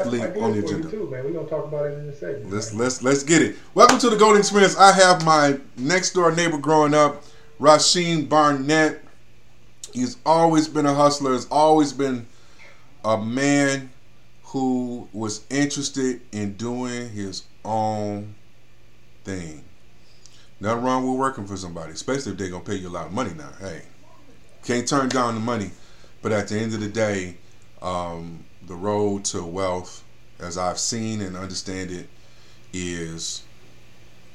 on 0.00 0.10
the 0.12 0.60
agenda. 0.64 0.88
Too, 0.88 1.10
man. 1.10 1.24
We're 1.24 1.32
gonna 1.32 1.48
talk 1.48 1.64
about 1.64 1.86
it 1.86 1.98
in 1.98 2.08
a 2.08 2.14
second. 2.14 2.52
Let's 2.52 2.72
let's 2.72 3.02
let's 3.02 3.24
get 3.24 3.42
it. 3.42 3.56
Welcome 3.74 3.98
to 3.98 4.08
the 4.08 4.16
Golden 4.16 4.38
Experience. 4.38 4.76
I 4.76 4.92
have 4.92 5.24
my 5.24 5.58
next 5.76 6.12
door 6.12 6.30
neighbor 6.30 6.56
growing 6.56 6.94
up, 6.94 7.24
RaSheem 7.58 8.28
Barnett. 8.28 9.02
He's 9.92 10.16
always 10.24 10.68
been 10.68 10.86
a 10.86 10.94
hustler. 10.94 11.32
Has 11.32 11.48
always 11.50 11.92
been 11.92 12.28
a 13.04 13.18
man 13.18 13.90
who 14.44 15.08
was 15.12 15.44
interested 15.50 16.20
in 16.30 16.52
doing 16.52 17.10
his 17.10 17.42
own 17.64 18.36
thing. 19.24 19.64
Nothing 20.60 20.84
wrong 20.84 21.10
with 21.10 21.18
working 21.18 21.44
for 21.44 21.56
somebody, 21.56 21.90
especially 21.90 22.30
if 22.30 22.38
they're 22.38 22.50
gonna 22.50 22.62
pay 22.62 22.76
you 22.76 22.86
a 22.86 22.88
lot 22.88 23.06
of 23.06 23.12
money 23.12 23.32
now. 23.36 23.50
Hey, 23.58 23.82
can't 24.62 24.86
turn 24.86 25.08
down 25.08 25.34
the 25.34 25.40
money, 25.40 25.72
but 26.22 26.30
at 26.30 26.46
the 26.46 26.56
end 26.56 26.72
of 26.72 26.78
the 26.78 26.88
day. 26.88 27.34
Um, 27.82 28.44
the 28.66 28.74
road 28.74 29.24
to 29.26 29.42
wealth, 29.42 30.04
as 30.38 30.58
I've 30.58 30.78
seen 30.78 31.20
and 31.20 31.36
understand 31.36 31.90
it, 31.90 32.08
is 32.72 33.42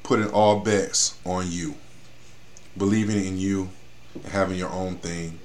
putting 0.02 0.30
all 0.30 0.60
bets 0.60 1.18
on 1.24 1.50
you, 1.50 1.74
believing 2.76 3.24
in 3.24 3.38
you, 3.38 3.70
having 4.30 4.58
your 4.58 4.70
own 4.70 4.96
thing. 4.96 5.38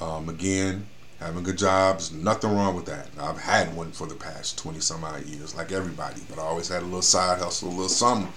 Um, 0.00 0.28
again, 0.28 0.86
having 1.20 1.44
good 1.44 1.58
jobs, 1.58 2.12
nothing 2.12 2.54
wrong 2.54 2.74
with 2.74 2.86
that. 2.86 3.08
I've 3.18 3.38
had 3.38 3.74
one 3.76 3.92
for 3.92 4.06
the 4.06 4.14
past 4.14 4.58
20 4.58 4.80
some 4.80 5.04
odd 5.04 5.24
years, 5.26 5.54
like 5.54 5.70
everybody, 5.70 6.20
but 6.28 6.38
I 6.38 6.42
always 6.42 6.68
had 6.68 6.82
a 6.82 6.86
little 6.86 7.02
side 7.02 7.38
hustle, 7.38 7.68
a 7.68 7.70
little 7.70 7.88
something 7.88 8.32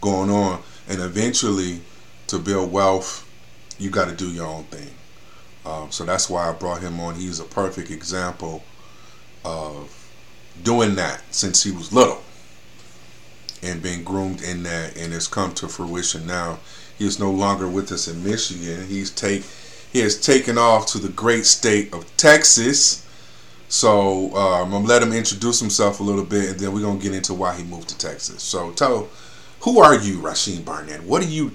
going 0.00 0.30
on. 0.30 0.62
And 0.88 1.00
eventually, 1.00 1.80
to 2.28 2.38
build 2.38 2.72
wealth, 2.72 3.24
you 3.78 3.90
got 3.90 4.08
to 4.08 4.14
do 4.14 4.30
your 4.30 4.46
own 4.46 4.64
thing. 4.64 4.90
Um, 5.64 5.90
so 5.90 6.04
that's 6.04 6.28
why 6.28 6.48
I 6.48 6.52
brought 6.52 6.80
him 6.80 6.98
on. 7.00 7.14
He's 7.14 7.40
a 7.40 7.44
perfect 7.44 7.90
example 7.90 8.62
of 9.46 9.92
doing 10.62 10.96
that 10.96 11.22
since 11.30 11.62
he 11.62 11.70
was 11.70 11.92
little 11.92 12.22
and 13.62 13.82
being 13.82 14.02
groomed 14.04 14.42
in 14.42 14.64
that 14.64 14.96
and 14.96 15.12
has 15.12 15.28
come 15.28 15.54
to 15.54 15.68
fruition 15.68 16.26
now. 16.26 16.58
He 16.98 17.06
is 17.06 17.18
no 17.18 17.30
longer 17.30 17.68
with 17.68 17.92
us 17.92 18.08
in 18.08 18.24
Michigan. 18.24 18.86
He's 18.86 19.10
take 19.10 19.44
he 19.92 20.00
has 20.00 20.20
taken 20.20 20.58
off 20.58 20.86
to 20.88 20.98
the 20.98 21.08
great 21.08 21.46
state 21.46 21.94
of 21.94 22.14
Texas. 22.16 23.06
So 23.68 24.34
um, 24.36 24.64
I'm 24.64 24.70
gonna 24.70 24.86
let 24.86 25.02
him 25.02 25.12
introduce 25.12 25.60
himself 25.60 26.00
a 26.00 26.02
little 26.02 26.24
bit, 26.24 26.50
and 26.50 26.60
then 26.60 26.72
we're 26.72 26.82
gonna 26.82 26.98
get 26.98 27.14
into 27.14 27.34
why 27.34 27.56
he 27.56 27.64
moved 27.64 27.88
to 27.90 27.98
Texas. 27.98 28.42
So 28.42 28.72
tell, 28.72 29.08
who 29.60 29.80
are 29.80 29.94
you, 29.96 30.18
RaSheem 30.18 30.64
Barnett? 30.64 31.02
What 31.02 31.22
are 31.22 31.28
you? 31.28 31.52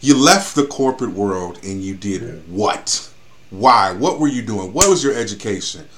You 0.00 0.16
left 0.16 0.54
the 0.54 0.66
corporate 0.66 1.12
world 1.12 1.58
and 1.64 1.82
you 1.82 1.94
did 1.94 2.48
what? 2.48 3.10
Why? 3.50 3.92
What 3.92 4.18
were 4.18 4.28
you 4.28 4.42
doing? 4.42 4.72
What 4.72 4.88
was 4.88 5.02
your 5.02 5.14
education? 5.14 5.88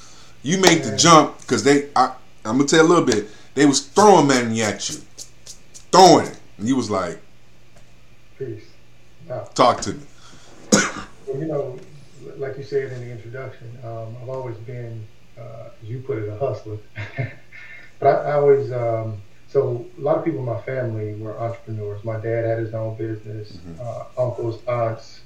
You 0.48 0.56
made 0.56 0.82
the 0.82 0.96
jump 0.96 1.38
because 1.42 1.62
they. 1.62 1.90
I, 1.94 2.14
I'm 2.42 2.56
gonna 2.56 2.64
tell 2.64 2.78
you 2.78 2.86
a 2.86 2.88
little 2.88 3.04
bit. 3.04 3.28
They 3.52 3.66
was 3.66 3.86
throwing 3.88 4.28
money 4.28 4.62
at 4.62 4.88
you, 4.88 4.96
throwing 5.92 6.26
it, 6.28 6.40
and 6.56 6.66
you 6.66 6.74
was 6.74 6.90
like, 6.90 7.20
"Peace." 8.38 8.64
Talk 9.54 9.82
to 9.82 9.92
me. 9.92 10.00
well, 10.72 11.38
you 11.38 11.44
know, 11.44 11.78
like 12.38 12.56
you 12.56 12.64
said 12.64 12.92
in 12.92 13.00
the 13.00 13.10
introduction, 13.10 13.68
um, 13.84 14.16
I've 14.22 14.30
always 14.30 14.56
been, 14.56 15.06
uh, 15.38 15.68
as 15.82 15.88
you 15.90 15.98
put 16.00 16.16
it, 16.16 16.30
a 16.30 16.38
hustler. 16.38 16.78
but 17.98 18.06
I, 18.06 18.30
I 18.30 18.32
always. 18.36 18.72
Um, 18.72 19.20
so 19.48 19.84
a 19.98 20.00
lot 20.00 20.16
of 20.16 20.24
people 20.24 20.40
in 20.40 20.46
my 20.46 20.62
family 20.62 21.14
were 21.16 21.38
entrepreneurs. 21.38 22.02
My 22.04 22.16
dad 22.16 22.46
had 22.46 22.58
his 22.58 22.72
own 22.72 22.96
business. 22.96 23.52
Mm-hmm. 23.52 23.82
Uh, 23.82 24.24
uncles, 24.24 24.66
aunts, 24.66 25.20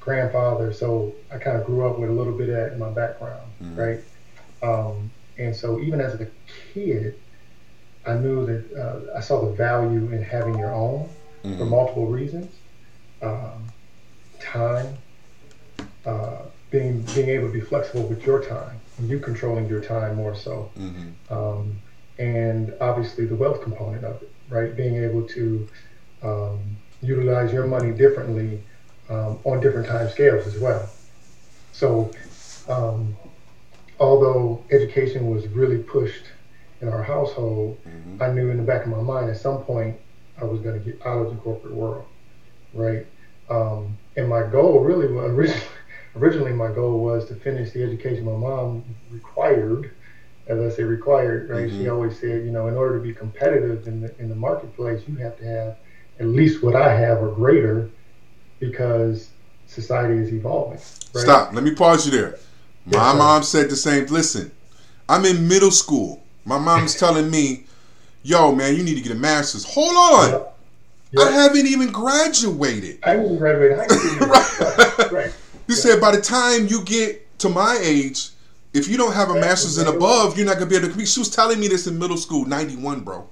grandfather. 0.00 0.72
So 0.72 1.14
I 1.32 1.38
kind 1.38 1.56
of 1.56 1.64
grew 1.64 1.88
up 1.88 2.00
with 2.00 2.10
a 2.10 2.12
little 2.12 2.36
bit 2.36 2.48
of 2.48 2.56
that 2.56 2.72
in 2.72 2.80
my 2.80 2.90
background, 2.90 3.48
mm-hmm. 3.62 3.76
right? 3.76 4.00
Um, 4.62 5.10
and 5.38 5.54
so 5.54 5.80
even 5.80 6.00
as 6.00 6.20
a 6.20 6.28
kid, 6.74 7.14
I 8.06 8.14
knew 8.14 8.46
that 8.46 8.76
uh, 8.76 9.16
I 9.16 9.20
saw 9.20 9.44
the 9.44 9.52
value 9.52 10.10
in 10.10 10.22
having 10.22 10.58
your 10.58 10.72
own 10.72 11.08
mm-hmm. 11.44 11.58
for 11.58 11.64
multiple 11.64 12.06
reasons. 12.06 12.52
Um, 13.20 13.64
time, 14.40 14.96
uh, 16.06 16.42
being 16.70 17.02
being 17.14 17.28
able 17.28 17.48
to 17.48 17.52
be 17.52 17.60
flexible 17.60 18.06
with 18.06 18.24
your 18.24 18.42
time, 18.42 18.78
you 19.02 19.18
controlling 19.18 19.68
your 19.68 19.80
time 19.80 20.16
more 20.16 20.34
so, 20.34 20.70
mm-hmm. 20.78 21.32
um, 21.32 21.80
and 22.18 22.74
obviously 22.80 23.26
the 23.26 23.34
wealth 23.34 23.62
component 23.62 24.04
of 24.04 24.22
it, 24.22 24.32
right? 24.48 24.76
Being 24.76 25.02
able 25.02 25.22
to 25.28 25.68
um, 26.22 26.76
utilize 27.02 27.52
your 27.52 27.66
money 27.66 27.92
differently 27.92 28.62
um, 29.08 29.38
on 29.44 29.60
different 29.60 29.88
time 29.88 30.08
scales 30.08 30.46
as 30.46 30.58
well. 30.58 30.88
So 31.72 32.10
um, 32.68 33.16
although 34.00 34.64
education 34.70 35.30
was 35.30 35.46
really 35.48 35.78
pushed 35.78 36.24
in 36.80 36.88
our 36.88 37.02
household, 37.02 37.78
mm-hmm. 37.86 38.22
I 38.22 38.30
knew 38.30 38.50
in 38.50 38.56
the 38.56 38.62
back 38.62 38.84
of 38.84 38.88
my 38.88 39.00
mind 39.00 39.30
at 39.30 39.36
some 39.36 39.62
point 39.64 39.96
I 40.40 40.44
was 40.44 40.60
going 40.60 40.78
to 40.78 40.84
get 40.84 41.04
out 41.04 41.26
of 41.26 41.30
the 41.30 41.36
corporate 41.36 41.74
world, 41.74 42.06
right? 42.72 43.06
Um, 43.50 43.96
and 44.16 44.28
my 44.28 44.42
goal 44.42 44.80
really 44.80 45.12
was 45.12 45.30
originally, 45.30 45.62
originally 46.16 46.52
my 46.52 46.72
goal 46.72 47.00
was 47.00 47.26
to 47.26 47.34
finish 47.34 47.72
the 47.72 47.82
education 47.82 48.24
my 48.24 48.32
mom 48.32 48.84
required. 49.10 49.92
As 50.46 50.58
I 50.60 50.74
say, 50.74 50.82
required, 50.82 51.50
right? 51.50 51.68
Mm-hmm. 51.68 51.82
She 51.82 51.88
always 51.90 52.18
said, 52.18 52.42
you 52.42 52.50
know, 52.50 52.68
in 52.68 52.74
order 52.74 52.96
to 52.96 53.04
be 53.04 53.12
competitive 53.12 53.86
in 53.86 54.00
the 54.00 54.18
in 54.18 54.30
the 54.30 54.34
marketplace, 54.34 55.02
you 55.06 55.14
have 55.16 55.36
to 55.40 55.44
have 55.44 55.76
at 56.20 56.26
least 56.26 56.62
what 56.62 56.74
I 56.74 56.94
have 56.98 57.22
or 57.22 57.34
greater, 57.34 57.90
because 58.58 59.28
society 59.66 60.14
is 60.14 60.32
evolving. 60.32 60.78
Right? 61.14 61.22
Stop. 61.22 61.52
Let 61.52 61.64
me 61.64 61.74
pause 61.74 62.06
you 62.06 62.12
there. 62.12 62.38
My 62.90 63.12
mom 63.14 63.42
said 63.42 63.70
the 63.70 63.76
same. 63.76 64.06
Listen, 64.06 64.50
I'm 65.08 65.24
in 65.24 65.46
middle 65.46 65.70
school. 65.70 66.22
My 66.44 66.58
mom's 66.58 66.94
telling 66.94 67.30
me, 67.30 67.64
"Yo, 68.22 68.54
man, 68.54 68.76
you 68.76 68.82
need 68.82 68.94
to 68.94 69.00
get 69.00 69.12
a 69.12 69.16
master's." 69.16 69.64
Hold 69.64 69.94
on, 69.94 70.30
yep. 70.30 70.58
Yep. 71.12 71.26
I 71.26 71.30
haven't 71.32 71.66
even 71.66 71.92
graduated. 71.92 72.98
I 73.02 73.10
haven't 73.10 73.38
graduated. 73.38 73.78
right. 74.20 75.12
right. 75.12 75.34
You 75.66 75.74
said 75.74 76.00
by 76.00 76.16
the 76.16 76.20
time 76.20 76.66
you 76.66 76.82
get 76.82 77.38
to 77.40 77.48
my 77.48 77.78
age, 77.82 78.30
if 78.72 78.88
you 78.88 78.96
don't 78.96 79.12
have 79.12 79.30
a 79.30 79.34
master's 79.34 79.78
and 79.78 79.88
above, 79.88 80.36
you're 80.36 80.46
not 80.46 80.54
gonna 80.54 80.66
be 80.66 80.76
able 80.76 80.86
to 80.86 80.92
compete. 80.92 81.08
She 81.08 81.20
was 81.20 81.30
telling 81.30 81.60
me 81.60 81.68
this 81.68 81.86
in 81.86 81.98
middle 81.98 82.16
school, 82.16 82.46
'91, 82.46 83.00
bro, 83.00 83.28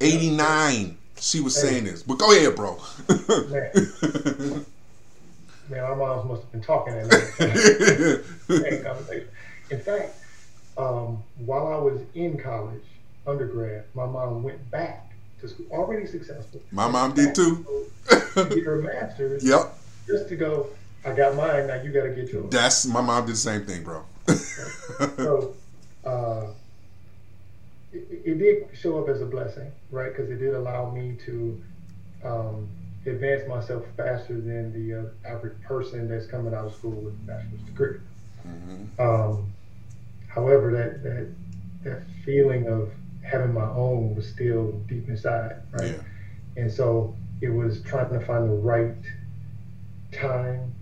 '89. 0.00 0.96
She 1.18 1.40
was 1.40 1.60
hey. 1.60 1.68
saying 1.68 1.84
this, 1.84 2.02
but 2.02 2.18
go 2.18 2.32
ahead, 2.32 2.56
bro. 2.56 2.78
man, 5.70 5.84
our 5.84 5.96
moms 5.96 6.28
must 6.28 6.42
have 6.42 6.52
been 6.52 6.60
talking 6.60 6.94
in 6.94 7.08
that 7.08 8.80
conversation. 8.84 9.28
In 9.70 9.80
fact, 9.80 10.14
um, 10.76 11.22
while 11.36 11.68
I 11.68 11.76
was 11.76 12.00
in 12.14 12.38
college, 12.38 12.82
undergrad, 13.26 13.84
my 13.94 14.06
mom 14.06 14.42
went 14.42 14.70
back 14.70 15.12
to 15.40 15.48
school, 15.48 15.66
already 15.70 16.06
successful. 16.06 16.60
My 16.72 16.88
mom 16.88 17.14
did 17.14 17.34
too. 17.34 17.64
to 18.08 18.44
get 18.44 18.64
her 18.64 18.82
master's. 18.82 19.44
Yep. 19.44 19.78
Just 20.06 20.28
to 20.28 20.36
go, 20.36 20.68
I 21.04 21.12
got 21.12 21.36
mine. 21.36 21.68
Now 21.68 21.80
you 21.82 21.92
got 21.92 22.04
to 22.04 22.10
get 22.10 22.32
yours. 22.32 22.50
That's 22.50 22.86
my 22.86 23.00
mom 23.00 23.26
did 23.26 23.34
the 23.34 23.38
same 23.38 23.64
thing, 23.64 23.84
bro. 23.84 24.02
so, 25.16 25.54
uh, 26.04 26.46
it, 27.92 28.22
it, 28.24 28.38
did 28.38 28.68
show 28.76 29.02
up 29.02 29.08
as 29.08 29.20
a 29.20 29.26
blessing, 29.26 29.70
right? 29.90 30.10
Because 30.10 30.30
it 30.30 30.36
did 30.36 30.54
allow 30.54 30.90
me 30.90 31.16
to 31.26 31.62
um, 32.24 32.68
advance 33.06 33.46
myself 33.48 33.84
faster 33.96 34.34
than 34.34 34.72
the 34.72 35.00
uh, 35.00 35.28
average 35.28 35.60
person 35.62 36.08
that's 36.08 36.26
coming 36.26 36.52
out 36.52 36.66
of 36.66 36.74
school 36.74 36.90
with 36.90 37.14
a 37.14 37.26
bachelor's 37.26 37.62
degree. 37.62 37.96
Mm-hmm. 38.46 39.00
Um, 39.00 39.52
however, 40.28 40.72
that 40.72 41.02
that 41.02 41.28
that 41.84 42.02
feeling 42.24 42.66
of 42.66 42.90
having 43.22 43.52
my 43.52 43.68
own 43.70 44.14
was 44.14 44.28
still 44.28 44.72
deep 44.86 45.08
inside, 45.08 45.56
right? 45.72 45.92
Yeah. 45.92 46.62
And 46.62 46.70
so 46.70 47.14
it 47.40 47.48
was 47.48 47.80
trying 47.82 48.10
to 48.10 48.20
find 48.20 48.48
the 48.48 48.54
right 48.54 48.94
time, 50.12 50.74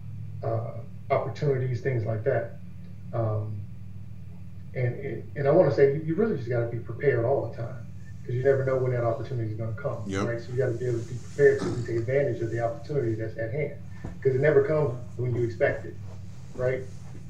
uh, 0.42 0.72
opportunities, 1.10 1.80
things 1.80 2.04
like 2.04 2.24
that. 2.24 2.58
Um, 3.12 3.60
and 4.74 5.22
and 5.36 5.46
I 5.46 5.50
want 5.50 5.70
to 5.70 5.74
say 5.74 6.00
you 6.04 6.14
really 6.14 6.36
just 6.36 6.48
got 6.48 6.60
to 6.60 6.66
be 6.66 6.78
prepared 6.78 7.24
all 7.24 7.48
the 7.48 7.56
time 7.56 7.87
because 8.28 8.36
you 8.36 8.44
never 8.44 8.62
know 8.62 8.76
when 8.76 8.92
that 8.92 9.04
opportunity 9.04 9.52
is 9.52 9.56
going 9.56 9.74
to 9.74 9.80
come. 9.80 10.02
Yep. 10.06 10.26
Right, 10.26 10.38
so 10.38 10.52
you 10.52 10.58
got 10.58 10.66
to 10.66 10.72
be 10.72 10.84
able 10.84 10.98
to 10.98 11.04
be 11.06 11.14
prepared 11.14 11.60
to 11.60 11.86
take 11.86 11.96
advantage 11.96 12.42
of 12.42 12.50
the 12.50 12.62
opportunity 12.62 13.14
that's 13.14 13.38
at 13.38 13.52
hand 13.52 13.78
because 14.02 14.34
it 14.34 14.42
never 14.42 14.68
comes 14.68 14.94
when 15.16 15.34
you 15.34 15.44
expect 15.44 15.86
it, 15.86 15.94
right? 16.54 16.82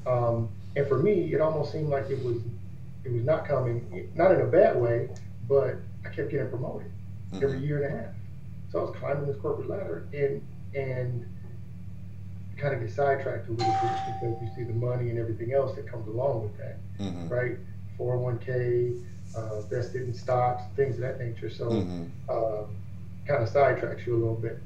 Um, 0.05 0.49
and 0.75 0.85
for 0.89 0.97
me, 0.97 1.33
it 1.33 1.39
almost 1.39 1.71
seemed 1.71 1.87
like 1.87 2.09
it 2.09 2.21
was 2.21 2.41
it 3.05 3.13
was 3.13 3.23
not 3.23 3.47
coming, 3.47 4.09
not 4.13 4.33
in 4.33 4.41
a 4.41 4.45
bad 4.45 4.75
way, 4.75 5.07
but 5.47 5.75
I 6.05 6.09
kept 6.09 6.31
getting 6.31 6.49
promoted 6.49 6.91
mm-hmm. 7.31 7.45
every 7.45 7.59
year 7.59 7.81
and 7.81 7.95
a 7.95 7.97
half. 7.97 8.13
So 8.69 8.79
I 8.79 8.81
was 8.83 8.95
climbing 8.97 9.25
this 9.25 9.37
corporate 9.37 9.69
ladder 9.69 10.05
and 10.11 10.45
and 10.75 11.25
kind 12.57 12.73
of 12.73 12.81
get 12.81 12.91
sidetracked 12.91 13.47
a 13.47 13.51
little 13.53 13.73
bit 13.81 13.91
because 14.19 14.35
you 14.41 14.49
see 14.53 14.63
the 14.63 14.77
money 14.77 15.09
and 15.09 15.17
everything 15.17 15.53
else 15.53 15.77
that 15.77 15.87
comes 15.89 16.09
along 16.09 16.43
with 16.43 16.57
that, 16.57 16.77
mm-hmm. 16.99 17.29
right? 17.29 17.55
401k, 17.97 19.01
uh, 19.35 19.61
in 19.71 20.13
stocks, 20.13 20.63
things 20.75 20.95
of 20.95 21.01
that 21.01 21.19
nature. 21.19 21.49
So 21.49 21.69
mm-hmm. 21.69 22.29
um, 22.29 22.75
kind 23.27 23.43
of 23.43 23.49
sidetracks 23.49 24.05
you 24.05 24.15
a 24.15 24.17
little 24.17 24.35
bit. 24.35 24.59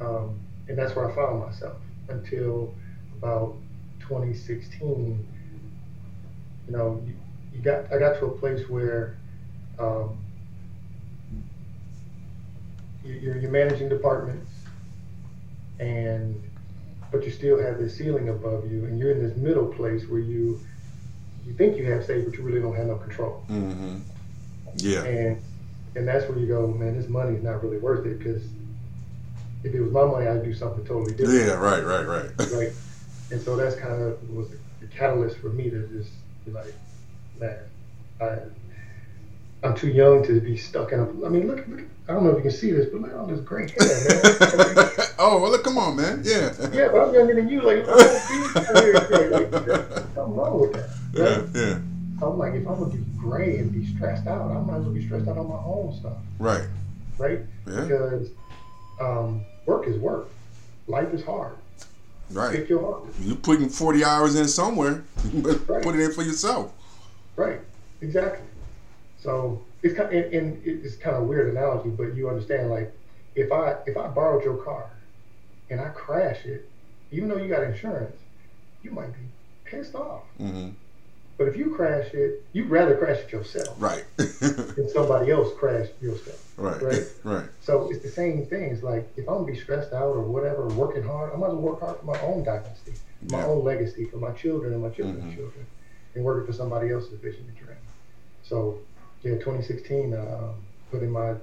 Um, 0.00 0.38
and 0.68 0.76
that's 0.76 0.94
where 0.94 1.10
I 1.10 1.14
found 1.14 1.40
myself 1.40 1.76
until 2.08 2.74
about 3.16 3.56
2016. 4.00 5.26
You 6.66 6.72
know, 6.76 7.02
you, 7.06 7.14
you 7.54 7.60
got 7.60 7.92
I 7.92 7.98
got 7.98 8.18
to 8.18 8.26
a 8.26 8.38
place 8.38 8.68
where 8.68 9.16
um, 9.78 10.18
you're, 13.04 13.38
you're 13.38 13.50
managing 13.50 13.88
departments, 13.88 14.50
and 15.78 16.40
but 17.10 17.24
you 17.24 17.30
still 17.30 17.60
have 17.60 17.78
this 17.78 17.96
ceiling 17.96 18.28
above 18.28 18.70
you, 18.70 18.84
and 18.84 18.98
you're 18.98 19.12
in 19.12 19.22
this 19.22 19.36
middle 19.36 19.66
place 19.66 20.06
where 20.08 20.20
you 20.20 20.60
you 21.48 21.54
think 21.54 21.78
you 21.78 21.90
have 21.90 22.04
say, 22.04 22.20
but 22.20 22.34
you 22.34 22.42
really 22.42 22.60
don't 22.60 22.76
have 22.76 22.86
no 22.86 22.96
control. 22.96 23.42
Mm-hmm. 23.48 23.96
Yeah. 24.76 25.04
And 25.04 25.42
and 25.96 26.06
that's 26.06 26.28
where 26.28 26.38
you 26.38 26.46
go, 26.46 26.66
man. 26.68 26.96
This 26.96 27.08
money 27.08 27.36
is 27.36 27.42
not 27.42 27.62
really 27.62 27.78
worth 27.78 28.04
it 28.04 28.18
because 28.18 28.42
if 29.64 29.74
it 29.74 29.80
was 29.80 29.90
my 29.90 30.04
money, 30.04 30.26
I'd 30.26 30.44
do 30.44 30.52
something 30.52 30.84
totally 30.84 31.14
different. 31.14 31.46
Yeah. 31.46 31.54
Right. 31.54 31.82
Right. 31.82 32.06
Right. 32.06 32.30
right. 32.52 32.72
And 33.30 33.40
so 33.40 33.56
that's 33.56 33.76
kind 33.76 34.00
of 34.02 34.30
was 34.30 34.50
the 34.80 34.86
catalyst 34.88 35.38
for 35.38 35.48
me 35.48 35.70
to 35.70 35.88
just 35.88 36.10
be 36.44 36.52
like, 36.52 36.74
man, 37.40 37.58
I 38.20 38.36
I'm 39.62 39.74
too 39.74 39.88
young 39.88 40.24
to 40.26 40.40
be 40.40 40.56
stuck 40.56 40.92
in 40.92 41.00
a. 41.00 41.26
I 41.26 41.28
mean, 41.28 41.48
look, 41.48 41.66
look 41.66 41.80
I 42.08 42.12
don't 42.12 42.24
know 42.24 42.30
if 42.30 42.36
you 42.36 42.42
can 42.42 42.50
see 42.50 42.70
this, 42.70 42.86
but 42.86 43.02
look 43.02 43.10
at 43.10 43.16
all 43.16 43.26
this 43.26 43.40
gray 43.40 43.68
hair, 43.68 43.76
man. 43.78 44.90
oh, 45.18 45.38
well, 45.40 45.50
look, 45.50 45.62
come 45.62 45.76
on, 45.76 45.96
man. 45.96 46.22
Yeah. 46.24 46.54
Yeah, 46.72 46.88
but 46.88 47.08
I'm 47.08 47.14
younger 47.14 47.34
than 47.34 47.48
you. 47.48 47.60
Like, 47.60 47.84
something 47.84 48.00
wrong 50.16 50.60
with 50.60 50.72
that. 50.72 50.88
Right? 51.12 51.44
Yeah, 51.54 51.60
yeah. 51.60 51.80
I'm 52.22 52.38
like, 52.38 52.54
if 52.54 52.66
I'm 52.66 52.78
gonna 52.78 52.86
be 52.86 53.04
gray 53.18 53.58
and 53.58 53.72
be 53.72 53.86
stressed 53.94 54.26
out, 54.26 54.50
I 54.50 54.60
might 54.60 54.78
as 54.78 54.84
well 54.84 54.94
be 54.94 55.04
stressed 55.04 55.28
out 55.28 55.36
on 55.36 55.48
my 55.48 55.56
own 55.56 55.94
stuff. 55.98 56.16
Right. 56.38 56.66
Right. 57.18 57.40
Yeah. 57.66 57.82
Because 57.82 58.30
um, 59.00 59.44
work 59.66 59.86
is 59.86 59.98
work. 59.98 60.30
Life 60.86 61.12
is 61.12 61.22
hard. 61.24 61.56
Right. 62.30 62.56
Pick 62.56 62.68
your 62.68 62.80
heart. 62.80 63.04
You're 63.20 63.36
putting 63.36 63.68
40 63.68 64.04
hours 64.04 64.34
in 64.34 64.48
somewhere. 64.48 65.04
right. 65.34 65.82
Put 65.82 65.94
it 65.94 66.00
in 66.00 66.12
for 66.12 66.22
yourself. 66.22 66.72
Right. 67.36 67.60
Exactly. 68.00 68.46
So 69.20 69.62
it's 69.82 69.94
kind 69.94 70.14
of, 70.14 70.32
and, 70.32 70.60
it's 70.64 70.96
kind 70.96 71.16
of 71.16 71.24
weird 71.24 71.50
analogy, 71.50 71.90
but 71.90 72.14
you 72.14 72.28
understand 72.28 72.70
like 72.70 72.92
if 73.34 73.52
I 73.52 73.76
if 73.86 73.96
I 73.96 74.08
borrowed 74.08 74.44
your 74.44 74.56
car 74.56 74.90
and 75.70 75.80
I 75.80 75.88
crash 75.88 76.44
it, 76.44 76.68
even 77.10 77.28
though 77.28 77.36
you 77.36 77.48
got 77.48 77.64
insurance, 77.64 78.16
you 78.82 78.90
might 78.90 79.12
be 79.12 79.20
pissed 79.64 79.94
off. 79.94 80.22
Mm-hmm. 80.40 80.70
But 81.36 81.46
if 81.46 81.56
you 81.56 81.72
crash 81.72 82.12
it, 82.14 82.44
you'd 82.52 82.68
rather 82.68 82.96
crash 82.96 83.18
it 83.18 83.30
yourself, 83.30 83.76
right? 83.78 84.04
than 84.16 84.88
somebody 84.88 85.30
else 85.30 85.56
crash 85.56 85.88
your 86.00 86.16
stuff, 86.16 86.52
right? 86.56 86.82
Right. 86.82 87.02
Right. 87.24 87.48
So 87.60 87.90
it's 87.90 88.02
the 88.02 88.08
same 88.08 88.46
thing. 88.46 88.70
It's 88.72 88.82
like 88.82 89.08
if 89.16 89.28
I'm 89.28 89.42
gonna 89.42 89.52
be 89.52 89.58
stressed 89.58 89.92
out 89.92 90.16
or 90.16 90.22
whatever, 90.22 90.66
working 90.68 91.04
hard, 91.04 91.32
I 91.32 91.36
might 91.36 91.48
as 91.48 91.52
well 91.52 91.62
work 91.62 91.80
hard 91.80 91.98
for 91.98 92.06
my 92.06 92.20
own 92.22 92.42
dynasty, 92.42 92.94
my 93.30 93.38
yeah. 93.38 93.46
own 93.46 93.64
legacy, 93.64 94.06
for 94.06 94.16
my 94.16 94.32
children 94.32 94.72
and 94.72 94.82
my 94.82 94.88
children's 94.88 95.24
mm-hmm. 95.24 95.36
children, 95.36 95.66
and 96.14 96.24
working 96.24 96.46
for 96.46 96.52
somebody 96.52 96.90
else's 96.90 97.18
vision 97.20 97.44
and 97.46 97.56
dream. 97.56 97.76
So 98.42 98.78
yeah, 99.22 99.32
2016, 99.32 100.14
uh, 100.14 100.52
put 100.90 101.02
in 101.02 101.10
my 101.10 101.34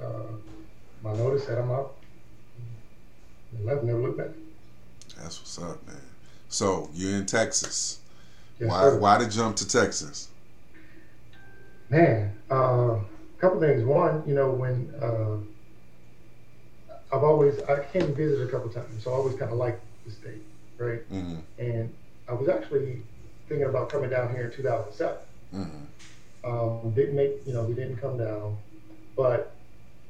uh, 0.00 0.32
my 1.02 1.14
notice 1.14 1.46
that 1.46 1.58
I'm 1.58 1.70
out. 1.70 1.94
Left, 3.62 3.82
never 3.82 3.98
looked 3.98 4.18
back. 4.18 4.30
That's 5.16 5.40
what's 5.40 5.58
up, 5.58 5.86
man. 5.86 5.96
So 6.48 6.90
you're 6.94 7.16
in 7.16 7.26
Texas. 7.26 8.00
Yes, 8.60 8.68
why 8.68 8.82
sir. 8.82 8.98
why 8.98 9.18
the 9.18 9.28
jump 9.28 9.56
to 9.56 9.68
Texas? 9.68 10.28
Man, 11.90 12.34
a 12.50 12.54
uh, 12.54 13.00
couple 13.38 13.60
things. 13.60 13.84
One, 13.84 14.22
you 14.26 14.34
know, 14.34 14.50
when 14.50 14.92
uh, 15.00 15.36
I've 17.14 17.22
always 17.22 17.60
I 17.62 17.84
came 17.92 18.02
and 18.02 18.16
visited 18.16 18.48
a 18.48 18.50
couple 18.50 18.68
times, 18.70 19.02
so 19.02 19.12
I 19.12 19.14
always 19.14 19.36
kind 19.36 19.50
of 19.50 19.58
liked 19.58 19.80
the 20.04 20.12
state, 20.12 20.42
right? 20.76 21.10
Mm-hmm. 21.10 21.36
And 21.58 21.94
I 22.28 22.32
was 22.32 22.48
actually 22.48 23.02
thinking 23.48 23.66
about 23.66 23.88
coming 23.88 24.10
down 24.10 24.30
here 24.30 24.46
in 24.46 24.50
2007. 24.52 25.16
Mm-hmm. 25.54 25.84
Um, 26.44 26.92
didn't 26.94 27.16
make, 27.16 27.32
you 27.46 27.52
know, 27.52 27.64
we 27.64 27.74
didn't 27.74 27.96
come 27.96 28.18
down. 28.18 28.56
But 29.16 29.54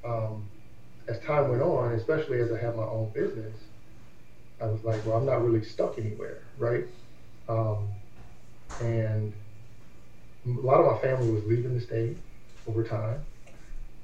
um, 0.05 0.47
as 1.09 1.19
time 1.21 1.49
went 1.49 1.63
on, 1.63 1.93
especially 1.95 2.41
as 2.41 2.53
I 2.53 2.59
had 2.59 2.77
my 2.77 2.85
own 2.85 3.11
business, 3.15 3.55
I 4.61 4.67
was 4.67 4.83
like, 4.85 5.05
well, 5.07 5.17
I'm 5.17 5.27
not 5.27 5.43
really 5.43 5.65
stuck 5.65 5.99
anywhere, 5.99 6.43
right? 6.59 6.85
Um, 7.49 7.89
and 8.81 9.33
a 10.47 10.51
lot 10.51 10.81
of 10.81 10.87
my 10.87 11.01
family 11.01 11.31
was 11.31 11.45
leaving 11.45 11.75
the 11.75 11.81
state 11.81 12.17
over 12.67 12.83
time. 12.83 13.25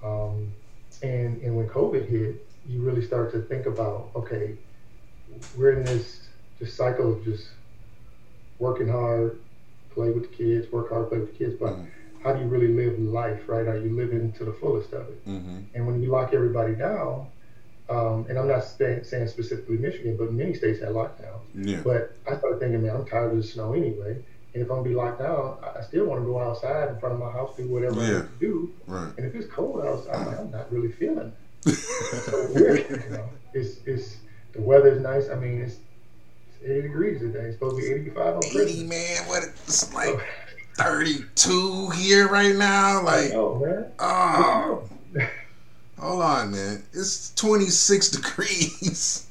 Um, 0.03 0.53
and, 1.03 1.43
and 1.43 1.56
when 1.56 1.67
COVID 1.69 2.06
hit, 2.09 2.47
you 2.67 2.81
really 2.81 3.03
start 3.03 3.31
to 3.32 3.41
think 3.41 3.67
about, 3.67 4.11
okay, 4.15 4.56
we're 5.56 5.73
in 5.73 5.85
this 5.85 6.21
just 6.59 6.76
cycle 6.76 7.12
of 7.12 7.25
just 7.25 7.49
working 8.59 8.88
hard, 8.88 9.38
play 9.91 10.11
with 10.11 10.31
the 10.31 10.37
kids, 10.37 10.71
work 10.73 10.88
hard, 10.88 11.09
play 11.09 11.19
with 11.19 11.32
the 11.32 11.37
kids, 11.37 11.55
but 11.59 11.73
mm-hmm 11.73 12.03
how 12.25 12.32
do 12.32 12.41
you 12.41 12.47
really 12.47 12.69
live 12.69 12.99
life, 12.99 13.43
right? 13.47 13.69
Are 13.69 13.79
you 13.79 13.94
living 13.94 14.32
to 14.32 14.44
the 14.47 14.53
fullest 14.53 14.93
of 14.94 15.09
it? 15.09 15.29
Mm-hmm. 15.29 15.59
And 15.75 15.87
when 15.87 16.03
you 16.03 16.11
lock 16.11 16.32
everybody 16.32 16.75
down, 16.75 17.26
um, 17.91 18.25
and 18.31 18.38
I'm 18.38 18.49
not 18.49 18.65
saying, 18.65 19.05
saying 19.05 19.29
specifically 19.29 19.76
Michigan, 19.76 20.17
but 20.17 20.32
many 20.32 20.55
states 20.55 20.81
had 20.81 20.88
lockdowns. 20.91 21.43
Yeah. 21.55 21.82
But 21.85 22.17
I 22.26 22.38
started 22.38 22.61
thinking, 22.61 22.82
man, 22.82 22.97
I'm 22.97 23.05
tired 23.05 23.32
of 23.32 23.37
the 23.37 23.43
snow 23.43 23.75
anyway. 23.75 24.25
And 24.55 24.62
if 24.62 24.71
I'm 24.71 24.79
gonna 24.79 24.88
be 24.88 24.94
locked 24.94 25.19
down, 25.19 25.59
I 25.76 25.82
still 25.82 26.06
want 26.06 26.23
to 26.23 26.25
go 26.25 26.41
outside 26.41 26.88
in 26.88 26.99
front 26.99 27.15
of 27.15 27.21
my 27.21 27.31
house, 27.31 27.56
do 27.56 27.69
whatever 27.69 28.00
yeah. 28.00 28.06
I 28.06 28.12
need 28.12 28.23
to 28.23 28.29
do. 28.41 28.73
Right. 28.87 29.12
And 29.19 29.26
if 29.26 29.35
it's 29.35 29.53
cold 29.53 29.85
outside, 29.85 30.15
I'm, 30.15 30.26
like, 30.26 30.38
I'm 30.38 30.50
not 30.50 30.73
really 30.73 30.93
feeling 30.93 31.32
it. 31.67 31.73
so 31.75 32.49
weird, 32.55 32.88
you 32.88 33.11
know. 33.11 33.29
It's 33.53 33.79
it's 33.85 34.17
the 34.53 34.62
weather's 34.62 35.03
nice. 35.03 35.29
I 35.29 35.35
mean, 35.35 35.61
it's, 35.61 35.79
it's 36.49 36.71
80 36.71 36.82
degrees 36.82 37.21
today. 37.21 37.41
It's 37.41 37.56
supposed 37.56 37.76
to 37.76 37.82
be 37.82 37.93
85 37.93 38.35
on 38.37 38.41
Christmas. 38.41 38.73
80, 38.73 38.85
man. 38.85 39.29
What 39.29 39.43
it's 39.43 39.93
like. 39.93 40.21
32 40.75 41.91
here 41.91 42.29
right 42.29 42.55
now. 42.55 43.03
Like, 43.03 43.31
man. 43.31 43.87
oh, 43.99 44.88
hold 45.99 46.23
on, 46.23 46.50
man. 46.50 46.82
It's 46.93 47.32
26 47.35 48.09
degrees. 48.11 49.26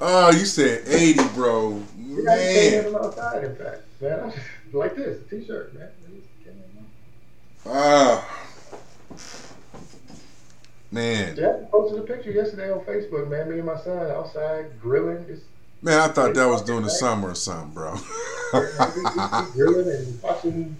oh, 0.00 0.30
you 0.30 0.44
said 0.44 0.82
80, 0.86 1.28
bro. 1.34 1.82
Man. 1.96 2.94
outside, 2.94 3.44
in 3.44 3.56
fact. 3.56 3.82
Man, 4.00 4.32
like 4.72 4.96
this, 4.96 5.18
t-shirt, 5.28 5.74
man. 5.74 5.88
Ah. 7.66 8.26
Man. 10.92 11.36
Jack 11.36 11.70
posted 11.70 12.00
a 12.00 12.02
picture 12.02 12.32
yesterday 12.32 12.72
on 12.72 12.80
Facebook, 12.80 13.28
man. 13.30 13.50
Me 13.50 13.58
and 13.58 13.66
my 13.66 13.78
son 13.78 14.10
outside 14.10 14.80
grilling. 14.80 15.24
It's 15.28 15.42
Man, 15.82 15.98
I 15.98 16.08
thought 16.12 16.34
that 16.34 16.46
was 16.46 16.62
during 16.62 16.82
the 16.82 16.90
summer 16.90 17.30
or 17.30 17.34
something, 17.34 17.72
bro. 17.72 17.96
Grilling 19.52 19.88
and 19.88 20.22
watching 20.22 20.76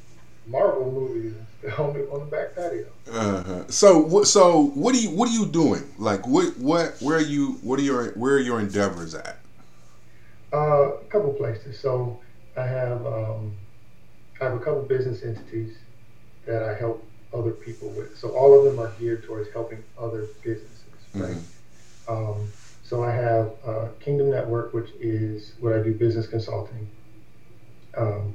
Marvel 0.47 0.93
movies 0.93 1.35
on 1.79 1.95
the, 1.95 2.11
on 2.11 2.21
the 2.21 2.27
back 2.27 2.55
patio. 2.55 2.87
Uh-huh. 3.11 3.65
So, 3.69 4.25
so 4.25 4.67
what 4.75 4.95
are 4.95 4.99
you 4.99 5.11
what 5.11 5.29
are 5.31 5.33
you 5.33 5.47
doing? 5.47 5.83
Like, 5.99 6.27
what 6.27 6.57
what 6.59 6.97
where 7.01 7.17
are 7.17 7.23
you? 7.23 7.53
What 7.63 7.79
are 7.79 7.83
your 7.83 8.11
where 8.13 8.35
are 8.35 8.41
your 8.41 8.61
endeavors 8.61 9.15
at? 9.15 9.39
Uh, 10.53 10.93
a 10.93 11.05
couple 11.09 11.33
places. 11.33 11.79
So, 11.79 12.21
I 12.57 12.67
have 12.67 13.07
um, 13.07 13.57
I 14.41 14.45
have 14.45 14.55
a 14.55 14.59
couple 14.59 14.83
business 14.83 15.23
entities 15.23 15.79
that 16.45 16.63
I 16.63 16.75
help 16.75 17.07
other 17.33 17.53
people 17.53 17.89
with. 17.91 18.19
So, 18.19 18.31
all 18.31 18.59
of 18.59 18.65
them 18.65 18.79
are 18.79 18.93
geared 18.99 19.25
towards 19.25 19.51
helping 19.53 19.83
other 19.99 20.27
businesses, 20.43 20.83
right? 21.15 21.37
Mm-hmm. 21.37 22.13
Um, 22.13 22.49
so 22.91 23.05
I 23.05 23.13
have 23.13 23.53
uh, 23.65 23.87
Network, 24.61 24.75
which 24.75 24.91
is 25.01 25.53
what 25.61 25.75
I 25.75 25.83
do 25.83 25.93
business 25.93 26.27
consulting. 26.27 26.89
Um, 27.97 28.35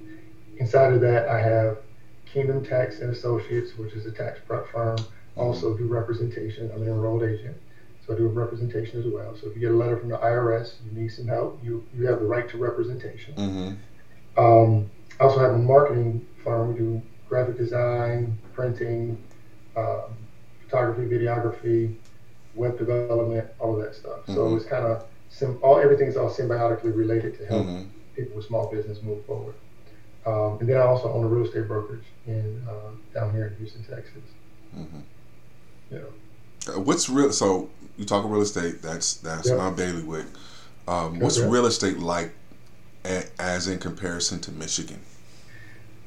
inside 0.58 0.94
of 0.94 1.02
that, 1.02 1.28
I 1.28 1.40
have 1.40 1.78
Kingdom 2.26 2.64
Tax 2.66 3.00
and 3.00 3.12
Associates, 3.12 3.78
which 3.78 3.94
is 3.94 4.06
a 4.06 4.12
tax 4.12 4.40
prep 4.46 4.68
firm. 4.72 4.98
Also 5.36 5.78
do 5.78 5.86
representation. 5.86 6.72
I'm 6.74 6.82
an 6.82 6.88
enrolled 6.88 7.24
agent, 7.24 7.58
so 8.06 8.14
I 8.14 8.18
do 8.18 8.28
representation 8.28 9.00
as 9.00 9.06
well. 9.06 9.36
So 9.36 9.48
if 9.48 9.56
you 9.56 9.62
get 9.62 9.72
a 9.72 9.76
letter 9.76 9.98
from 9.98 10.10
the 10.10 10.18
IRS, 10.18 10.76
you 10.86 10.98
need 10.98 11.10
some 11.10 11.28
help, 11.28 11.60
you 11.62 11.86
you 11.94 12.08
have 12.08 12.20
the 12.20 12.26
right 12.26 12.48
to 12.50 12.58
representation. 12.58 13.34
Mm-hmm. 13.36 14.40
Um, 14.40 14.90
I 15.20 15.26
also 15.26 15.40
have 15.40 15.52
a 15.52 15.58
marketing 15.58 16.26
firm. 16.42 16.72
We 16.72 16.80
do 16.80 17.02
graphic 17.28 17.58
design, 17.58 18.38
printing, 18.54 19.22
um, 19.76 20.16
photography, 20.64 21.14
videography, 21.14 21.96
web 22.54 22.78
development, 22.78 23.50
all 23.60 23.78
of 23.78 23.86
that 23.86 23.94
stuff. 23.94 24.22
Mm-hmm. 24.22 24.36
So 24.36 24.56
it's 24.56 24.66
kind 24.66 24.86
of 24.86 25.06
sim- 25.36 25.60
all 25.62 25.80
everything's 25.80 26.16
all 26.18 26.30
symbiotically 26.30 26.96
related 26.96 27.38
to 27.38 27.46
help 27.46 27.66
mm-hmm. 27.66 27.84
people 28.16 28.36
with 28.36 28.46
small 28.46 28.72
business 28.72 29.02
move 29.02 29.24
forward. 29.26 29.56
Um, 30.26 30.58
and 30.60 30.68
then 30.68 30.78
I 30.78 30.82
also 30.82 31.12
own 31.12 31.24
a 31.24 31.28
real 31.28 31.46
estate 31.46 31.68
brokerage 31.68 32.06
in 32.26 32.66
uh, 32.68 32.92
down 33.14 33.32
here 33.32 33.48
in 33.48 33.56
Houston, 33.58 33.84
Texas. 33.84 34.24
Mm-hmm. 34.76 35.00
Yeah. 35.92 36.00
Uh, 36.68 36.80
what's 36.80 37.10
real? 37.10 37.32
So 37.32 37.70
you 37.98 38.06
talk 38.06 38.26
real 38.26 38.42
estate. 38.42 38.82
That's 38.82 39.16
that's 39.16 39.50
yep. 39.50 39.58
my 39.58 39.70
bailiwick. 39.70 40.26
Um, 40.88 41.20
what's 41.20 41.38
okay. 41.38 41.48
real 41.48 41.66
estate 41.66 41.98
like, 42.00 42.34
a, 43.06 43.24
as 43.40 43.68
in 43.68 43.80
comparison 43.80 44.40
to 44.42 44.52
Michigan? 44.52 45.00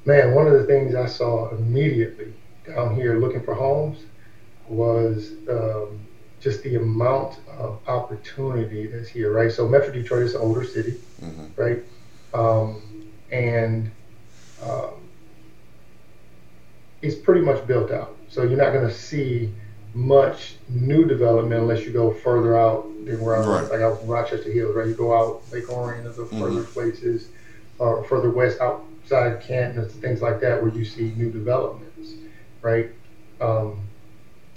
Man, 0.04 0.34
one 0.34 0.46
of 0.46 0.52
the 0.52 0.64
things 0.64 0.94
I 0.94 1.06
saw 1.06 1.50
immediately 1.50 2.32
down 2.66 2.94
here 2.94 3.18
looking 3.18 3.42
for 3.42 3.54
homes 3.54 3.98
was 4.68 5.32
um, 5.48 6.00
just 6.40 6.62
the 6.62 6.76
amount 6.76 7.38
of 7.58 7.80
opportunity 7.88 8.86
that's 8.86 9.08
here, 9.08 9.32
right? 9.32 9.50
So 9.50 9.68
Metro 9.68 9.92
Detroit 9.92 10.22
is 10.22 10.34
an 10.34 10.40
older 10.40 10.64
city, 10.64 10.96
mm-hmm. 11.20 11.60
right? 11.60 11.82
Um, 12.32 13.10
and 13.30 13.90
um, 14.62 14.90
it's 17.02 17.16
pretty 17.16 17.40
much 17.40 17.66
built 17.66 17.90
out. 17.90 18.16
So 18.28 18.42
you're 18.42 18.58
not 18.58 18.72
going 18.72 18.86
to 18.86 18.94
see 18.94 19.52
much 19.94 20.54
new 20.68 21.06
development 21.06 21.60
unless 21.62 21.84
you 21.84 21.92
go 21.92 22.12
further 22.12 22.56
out 22.56 22.84
than 23.04 23.20
where 23.20 23.36
I 23.36 23.38
was. 23.40 23.48
Right. 23.48 23.72
Like 23.72 23.80
I 23.80 23.88
was 23.88 24.00
in 24.02 24.08
Rochester 24.08 24.52
Hills, 24.52 24.74
right? 24.76 24.86
You 24.86 24.94
go 24.94 25.16
out 25.16 25.42
Lake 25.52 25.70
Orion 25.70 26.06
or 26.06 26.12
the 26.12 26.26
further 26.26 26.62
places, 26.62 27.28
or 27.78 28.04
further 28.04 28.30
west 28.30 28.60
outside 28.60 29.40
Canton, 29.40 29.82
and 29.82 29.90
things 29.90 30.20
like 30.20 30.40
that, 30.40 30.62
where 30.62 30.72
you 30.72 30.84
see 30.84 31.12
new 31.16 31.30
developments, 31.30 32.12
right? 32.62 32.90
Um, 33.40 33.80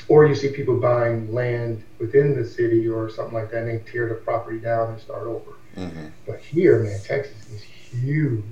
or 0.07 0.25
you 0.25 0.35
see 0.35 0.49
people 0.49 0.77
buying 0.79 1.33
land 1.33 1.83
within 1.99 2.35
the 2.35 2.43
city 2.45 2.87
or 2.87 3.09
something 3.09 3.33
like 3.33 3.51
that, 3.51 3.63
and 3.63 3.69
they 3.69 3.91
tear 3.91 4.07
the 4.09 4.15
property 4.15 4.59
down 4.59 4.91
and 4.91 5.01
start 5.01 5.23
over. 5.27 5.51
Mm-hmm. 5.77 6.07
But 6.25 6.39
here, 6.39 6.79
man, 6.83 6.99
Texas 7.03 7.49
is 7.49 7.61
huge. 7.61 8.43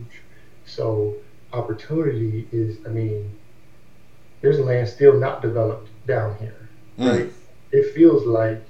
So 0.65 1.15
opportunity 1.53 2.48
is, 2.51 2.77
I 2.86 2.89
mean, 2.89 3.32
there's 4.41 4.60
land 4.60 4.88
still 4.88 5.18
not 5.18 5.41
developed 5.41 5.89
down 6.08 6.38
here, 6.38 6.70
Mm. 6.98 7.12
right? 7.12 7.34
It 7.72 7.94
feels 7.94 8.25
like 8.25 8.62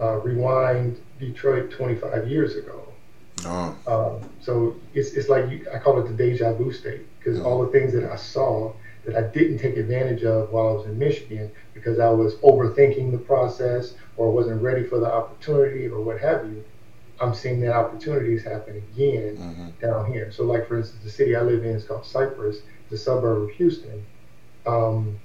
uh, 0.00 0.16
rewind 0.20 1.00
Detroit 1.18 1.70
25 1.70 2.28
years 2.28 2.56
ago. 2.56 2.82
Oh. 3.44 3.76
Um, 3.86 4.28
so 4.40 4.76
it's, 4.94 5.12
it's 5.12 5.28
like 5.28 5.50
you, 5.50 5.66
I 5.72 5.78
call 5.78 5.98
it 6.00 6.08
the 6.08 6.14
deja 6.14 6.52
vu 6.54 6.72
state 6.72 7.02
because 7.18 7.38
Mhm. 7.38 7.44
all 7.44 7.64
the 7.64 7.70
things 7.72 7.92
that 7.94 8.04
I 8.10 8.16
saw 8.16 8.72
that 9.04 9.16
I 9.16 9.22
didn't 9.22 9.58
take 9.58 9.76
advantage 9.76 10.22
of 10.24 10.50
while 10.50 10.68
I 10.68 10.72
was 10.72 10.86
in 10.86 10.98
Michigan 10.98 11.50
because 11.74 11.98
I 11.98 12.08
was 12.10 12.36
overthinking 12.44 13.10
the 13.12 13.18
process 13.18 13.94
or 14.16 14.30
wasn't 14.32 14.60
ready 14.62 14.82
for 14.84 14.98
the 14.98 15.10
opportunity 15.10 15.86
or 15.88 16.00
what 16.02 16.18
have 16.20 16.44
you. 16.44 16.64
I'm 17.20 17.34
seeing 17.34 17.60
that 17.60 17.72
opportunities 17.72 18.42
happen 18.42 18.76
again 18.76 19.40
Mm-hmm. 19.40 19.68
down 19.80 20.06
here. 20.06 20.30
So, 20.30 20.44
like 20.44 20.66
for 20.66 20.76
instance, 20.76 21.02
the 21.02 21.10
city 21.10 21.34
I 21.34 21.40
live 21.40 21.62
in 21.62 21.74
is 21.74 21.84
called 21.84 22.04
Cypress, 22.04 22.62
the 22.90 22.96
suburb 22.96 23.42
of 23.42 23.50
Houston. 23.50 24.06
Um, 24.66 25.20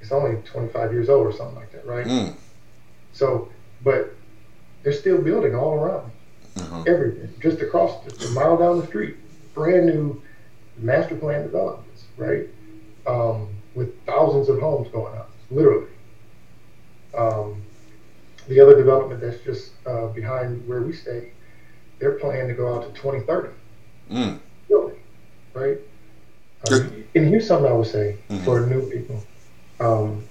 it's 0.00 0.12
only 0.12 0.36
25 0.44 0.92
years 0.92 1.08
old 1.08 1.26
or 1.26 1.32
something 1.32 1.54
like 1.54 1.70
that, 1.72 1.84
right? 1.84 2.06
Mm. 2.06 2.34
So, 3.12 3.48
but 3.80 4.14
they're 4.82 4.92
still 4.92 5.18
building 5.20 5.54
all 5.54 5.72
around 5.72 6.12
Uh-huh. 6.56 6.82
everything, 6.86 7.32
just 7.40 7.60
across 7.60 7.98
the, 8.00 8.12
a 8.24 8.28
mile 8.28 8.56
down 8.56 8.76
the 8.78 8.84
street, 8.84 9.14
brand 9.54 9.86
new 9.86 10.20
master 10.76 11.16
plan 11.16 11.42
developments, 11.42 11.91
right? 12.16 12.46
Um, 13.06 13.48
with 13.74 14.04
thousands 14.06 14.48
of 14.48 14.60
homes 14.60 14.88
going 14.92 15.16
up, 15.16 15.30
literally. 15.50 15.88
Um, 17.16 17.62
the 18.48 18.60
other 18.60 18.76
development 18.76 19.20
that's 19.20 19.42
just 19.44 19.72
uh, 19.86 20.06
behind 20.08 20.66
where 20.66 20.82
we 20.82 20.92
stay, 20.92 21.32
they're 22.00 22.18
planning 22.18 22.48
to 22.48 22.54
go 22.54 22.74
out 22.74 22.82
to 22.82 23.00
2030, 23.00 23.50
Mm. 24.10 24.40
building, 24.68 24.98
right? 25.54 25.78
Um, 26.66 27.04
and 27.14 27.28
here's 27.28 27.46
something 27.46 27.70
I 27.70 27.74
would 27.74 27.86
say 27.86 28.16
Mhm. 28.30 28.44
for 28.44 28.66
new 28.66 28.88
people. 28.90 29.24
Um, 29.80 30.24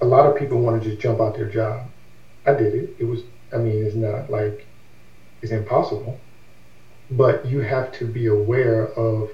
a 0.00 0.04
lot 0.06 0.26
of 0.26 0.36
people 0.36 0.60
want 0.60 0.82
to 0.82 0.88
just 0.88 1.00
jump 1.00 1.20
out 1.20 1.34
their 1.36 1.48
job. 1.50 1.88
I 2.46 2.54
did 2.54 2.74
it. 2.74 2.96
It 2.98 3.04
was, 3.04 3.22
I 3.52 3.58
mean, 3.58 3.84
it's 3.84 3.94
not 3.96 4.30
like 4.30 4.66
it's 5.42 5.52
impossible, 5.52 6.20
but 7.10 7.46
you 7.46 7.60
have 7.60 7.92
to 7.92 8.06
be 8.06 8.26
aware 8.26 8.88
of 8.94 9.30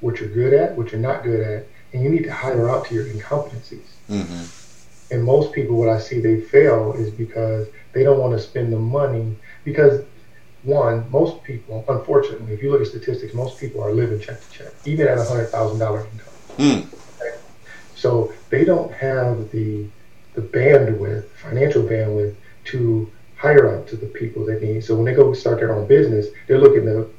what 0.00 0.20
you're 0.20 0.28
good 0.28 0.52
at, 0.52 0.76
what 0.76 0.92
you're 0.92 1.00
not 1.00 1.22
good 1.22 1.40
at, 1.40 1.66
and 1.92 2.02
you 2.02 2.08
need 2.08 2.24
to 2.24 2.32
hire 2.32 2.68
out 2.68 2.86
to 2.86 2.94
your 2.94 3.04
incompetencies. 3.04 3.86
Mm-hmm. 4.08 5.14
And 5.14 5.24
most 5.24 5.52
people, 5.52 5.76
what 5.76 5.88
I 5.88 5.98
see 5.98 6.20
they 6.20 6.40
fail 6.40 6.92
is 6.94 7.10
because 7.10 7.68
they 7.92 8.02
don't 8.02 8.18
want 8.18 8.32
to 8.32 8.40
spend 8.40 8.72
the 8.72 8.78
money. 8.78 9.36
Because, 9.64 10.04
one, 10.64 11.08
most 11.10 11.42
people, 11.44 11.84
unfortunately, 11.88 12.52
if 12.52 12.62
you 12.62 12.70
look 12.70 12.80
at 12.80 12.88
statistics, 12.88 13.32
most 13.32 13.58
people 13.58 13.82
are 13.82 13.92
living 13.92 14.20
check 14.20 14.40
to 14.40 14.50
check, 14.50 14.72
even 14.84 15.06
at 15.06 15.18
a 15.18 15.22
$100,000 15.22 15.80
income. 15.80 16.26
Mm. 16.58 16.86
So 17.94 18.32
they 18.50 18.64
don't 18.64 18.92
have 18.92 19.50
the 19.50 19.86
the 20.34 20.42
bandwidth, 20.42 21.24
financial 21.30 21.82
bandwidth, 21.82 22.34
to 22.64 23.10
hire 23.36 23.74
out 23.74 23.88
to 23.88 23.96
the 23.96 24.06
people 24.06 24.44
they 24.44 24.60
need. 24.60 24.84
So 24.84 24.94
when 24.94 25.06
they 25.06 25.14
go 25.14 25.32
start 25.32 25.58
their 25.58 25.74
own 25.74 25.86
business, 25.86 26.26
they're 26.46 26.60
looking 26.60 26.84
to 26.84 27.14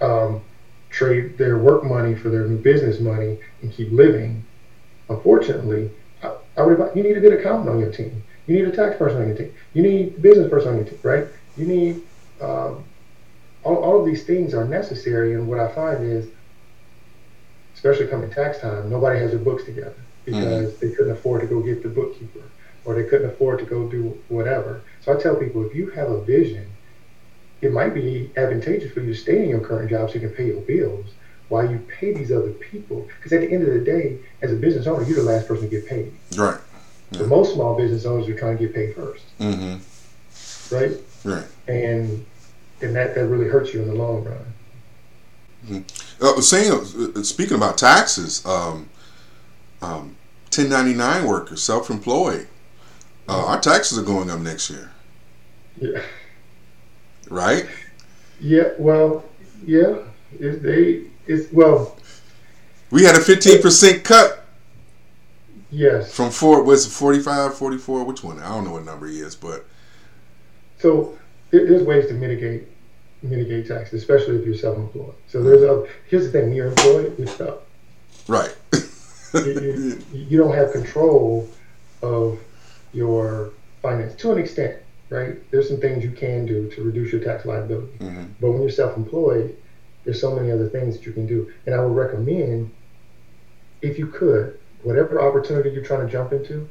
um, 0.00 0.40
trade 0.92 1.38
their 1.38 1.58
work 1.58 1.82
money 1.84 2.14
for 2.14 2.28
their 2.28 2.46
new 2.46 2.58
business 2.58 3.00
money 3.00 3.38
and 3.62 3.72
keep 3.72 3.90
living. 3.90 4.44
Unfortunately, 5.08 5.90
I, 6.22 6.36
I 6.56 6.62
would 6.62 6.72
advise, 6.72 6.94
you 6.94 7.02
need 7.02 7.16
a 7.16 7.20
good 7.20 7.32
accountant 7.32 7.70
on 7.70 7.80
your 7.80 7.90
team. 7.90 8.22
You 8.46 8.56
need 8.56 8.66
a 8.66 8.76
tax 8.76 8.96
person 8.96 9.22
on 9.22 9.28
your 9.28 9.36
team. 9.36 9.54
You 9.74 9.82
need 9.82 10.14
a 10.16 10.20
business 10.20 10.50
person 10.50 10.70
on 10.70 10.76
your 10.76 10.84
team, 10.84 10.98
right? 11.02 11.26
You 11.56 11.66
need 11.66 12.02
um, 12.40 12.84
all, 13.64 13.76
all 13.76 14.00
of 14.00 14.06
these 14.06 14.24
things 14.24 14.54
are 14.54 14.64
necessary. 14.64 15.34
And 15.34 15.48
what 15.48 15.58
I 15.58 15.68
find 15.68 16.04
is, 16.04 16.28
especially 17.74 18.06
coming 18.06 18.30
tax 18.30 18.58
time, 18.58 18.90
nobody 18.90 19.18
has 19.18 19.30
their 19.30 19.40
books 19.40 19.64
together 19.64 19.94
because 20.24 20.78
they 20.78 20.90
couldn't 20.90 21.12
afford 21.12 21.40
to 21.40 21.46
go 21.46 21.60
get 21.60 21.82
the 21.82 21.88
bookkeeper 21.88 22.42
or 22.84 22.94
they 22.94 23.04
couldn't 23.04 23.30
afford 23.30 23.58
to 23.60 23.64
go 23.64 23.88
do 23.88 24.18
whatever. 24.28 24.82
So 25.00 25.16
I 25.16 25.20
tell 25.20 25.36
people 25.36 25.64
if 25.66 25.74
you 25.74 25.90
have 25.90 26.10
a 26.10 26.20
vision, 26.20 26.66
it 27.62 27.72
might 27.72 27.94
be 27.94 28.30
advantageous 28.36 28.92
for 28.92 29.00
you 29.00 29.12
to 29.14 29.18
stay 29.18 29.42
in 29.42 29.48
your 29.48 29.60
current 29.60 29.88
job 29.88 30.10
so 30.10 30.14
you 30.16 30.20
can 30.20 30.30
pay 30.30 30.46
your 30.48 30.60
bills 30.62 31.06
while 31.48 31.68
you 31.70 31.78
pay 31.88 32.12
these 32.12 32.30
other 32.32 32.50
people. 32.50 33.08
Because 33.18 33.32
at 33.32 33.40
the 33.40 33.50
end 33.52 33.66
of 33.66 33.72
the 33.72 33.80
day, 33.80 34.18
as 34.42 34.52
a 34.52 34.56
business 34.56 34.86
owner, 34.86 35.04
you're 35.04 35.16
the 35.16 35.22
last 35.22 35.46
person 35.48 35.64
to 35.64 35.70
get 35.70 35.86
paid. 35.88 36.12
Right. 36.36 36.58
So 37.12 37.26
most 37.26 37.54
small 37.54 37.76
business 37.76 38.04
owners 38.06 38.26
are 38.28 38.38
trying 38.38 38.56
to 38.58 38.64
get 38.66 38.74
paid 38.74 38.94
first, 38.94 39.24
Mm-hmm. 39.38 40.74
right? 40.74 40.92
Right. 41.24 41.46
And 41.68 42.24
and 42.80 42.96
that, 42.96 43.14
that 43.14 43.26
really 43.26 43.48
hurts 43.48 43.72
you 43.72 43.80
in 43.82 43.88
the 43.88 43.94
long 43.94 44.24
run. 44.24 45.84
Uh, 46.20 46.40
saying, 46.40 46.72
uh, 46.72 47.22
speaking 47.22 47.56
about 47.56 47.78
taxes, 47.78 48.44
um, 48.44 48.88
um, 49.80 50.16
1099 50.50 51.26
workers, 51.26 51.62
self-employed, 51.62 52.48
uh, 53.28 53.46
our 53.46 53.60
taxes 53.60 53.96
are 53.98 54.02
going 54.02 54.28
up 54.30 54.40
next 54.40 54.68
year, 54.70 54.90
Yeah. 55.80 56.02
Right? 57.32 57.66
Yeah. 58.40 58.70
Well. 58.78 59.24
Yeah. 59.64 59.98
It, 60.38 60.62
they. 60.62 61.04
It's 61.26 61.52
well. 61.52 61.96
We 62.90 63.04
had 63.04 63.14
a 63.16 63.20
15% 63.20 64.04
cut 64.04 64.44
Yes. 65.70 66.14
from 66.14 66.30
four, 66.30 66.62
was 66.62 66.84
it 66.86 66.90
45, 66.90 67.56
44? 67.56 68.04
Which 68.04 68.22
one? 68.22 68.38
I 68.38 68.48
don't 68.48 68.64
know 68.64 68.72
what 68.72 68.84
number 68.84 69.06
he 69.06 69.20
is, 69.20 69.34
but 69.34 69.64
So 70.78 71.16
there's 71.50 71.82
ways 71.84 72.06
to 72.08 72.14
mitigate 72.14 72.68
mitigate 73.22 73.68
taxes, 73.68 74.02
especially 74.02 74.36
if 74.36 74.44
you're 74.44 74.54
self-employed. 74.56 75.14
So 75.28 75.42
there's 75.42 75.62
a 75.62 75.86
here's 76.10 76.26
the 76.26 76.32
thing: 76.32 76.48
when 76.48 76.54
you're 76.54 76.66
employed, 76.68 77.16
you're 77.18 77.28
stuck. 77.28 77.62
right. 78.28 78.54
You, 79.34 79.42
you, 79.42 79.98
you 80.12 80.36
don't 80.38 80.54
have 80.54 80.72
control 80.72 81.48
of 82.02 82.38
your 82.92 83.52
finance 83.80 84.14
to 84.20 84.32
an 84.32 84.38
extent, 84.38 84.76
right? 85.12 85.36
There's 85.50 85.66
some 85.68 85.78
things 85.78 86.02
you 86.02 86.10
can 86.10 86.44
do 86.44 86.66
to 86.68 86.82
reduce 86.82 87.12
your 87.12 87.20
tax 87.20 87.44
liability. 87.44 87.98
Mhm. 87.98 88.28
But 88.40 88.50
when 88.50 88.60
you're 88.62 88.70
self-employed, 88.70 89.52
there's 90.04 90.18
so 90.18 90.30
many 90.30 90.50
other 90.50 90.66
things 90.66 90.96
that 90.96 91.06
you 91.06 91.12
can 91.12 91.26
do. 91.26 91.46
And 91.66 91.74
I 91.74 91.78
would 91.78 91.94
recommend, 91.94 92.68
if 93.82 93.98
you 93.98 94.06
could, 94.06 94.50
whatever 94.82 95.20
opportunity 95.20 95.70
you're 95.70 95.82
trying 95.82 96.00
to 96.00 96.06
jump 96.06 96.32
into, 96.32 96.66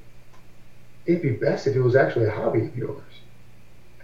it'd 1.05 1.21
be 1.21 1.31
best 1.31 1.67
if 1.67 1.75
it 1.75 1.79
was 1.81 1.95
actually 1.95 2.25
a 2.25 2.29
hobby 2.29 2.61
of 2.61 2.75
yours. 2.75 3.21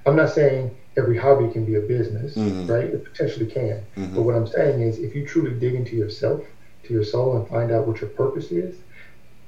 I'm 0.05 0.15
not 0.15 0.29
saying 0.29 0.71
every 0.95 1.15
hobby 1.15 1.47
can 1.47 1.63
be 1.63 1.75
a 1.75 1.81
business, 1.81 2.35
Mhm. 2.35 2.69
right? 2.69 2.91
It 2.93 3.03
potentially 3.03 3.45
can. 3.45 3.83
Mhm. 3.97 4.15
But 4.15 4.21
what 4.21 4.35
I'm 4.35 4.45
saying 4.47 4.79
is, 4.79 4.97
if 4.97 5.13
you 5.13 5.21
truly 5.23 5.51
dig 5.51 5.75
into 5.75 5.95
yourself, 5.95 6.41
to 6.83 6.93
your 6.93 7.03
soul, 7.03 7.35
and 7.35 7.45
find 7.47 7.71
out 7.71 7.85
what 7.85 7.99
your 8.01 8.07
purpose 8.09 8.49
is, 8.51 8.73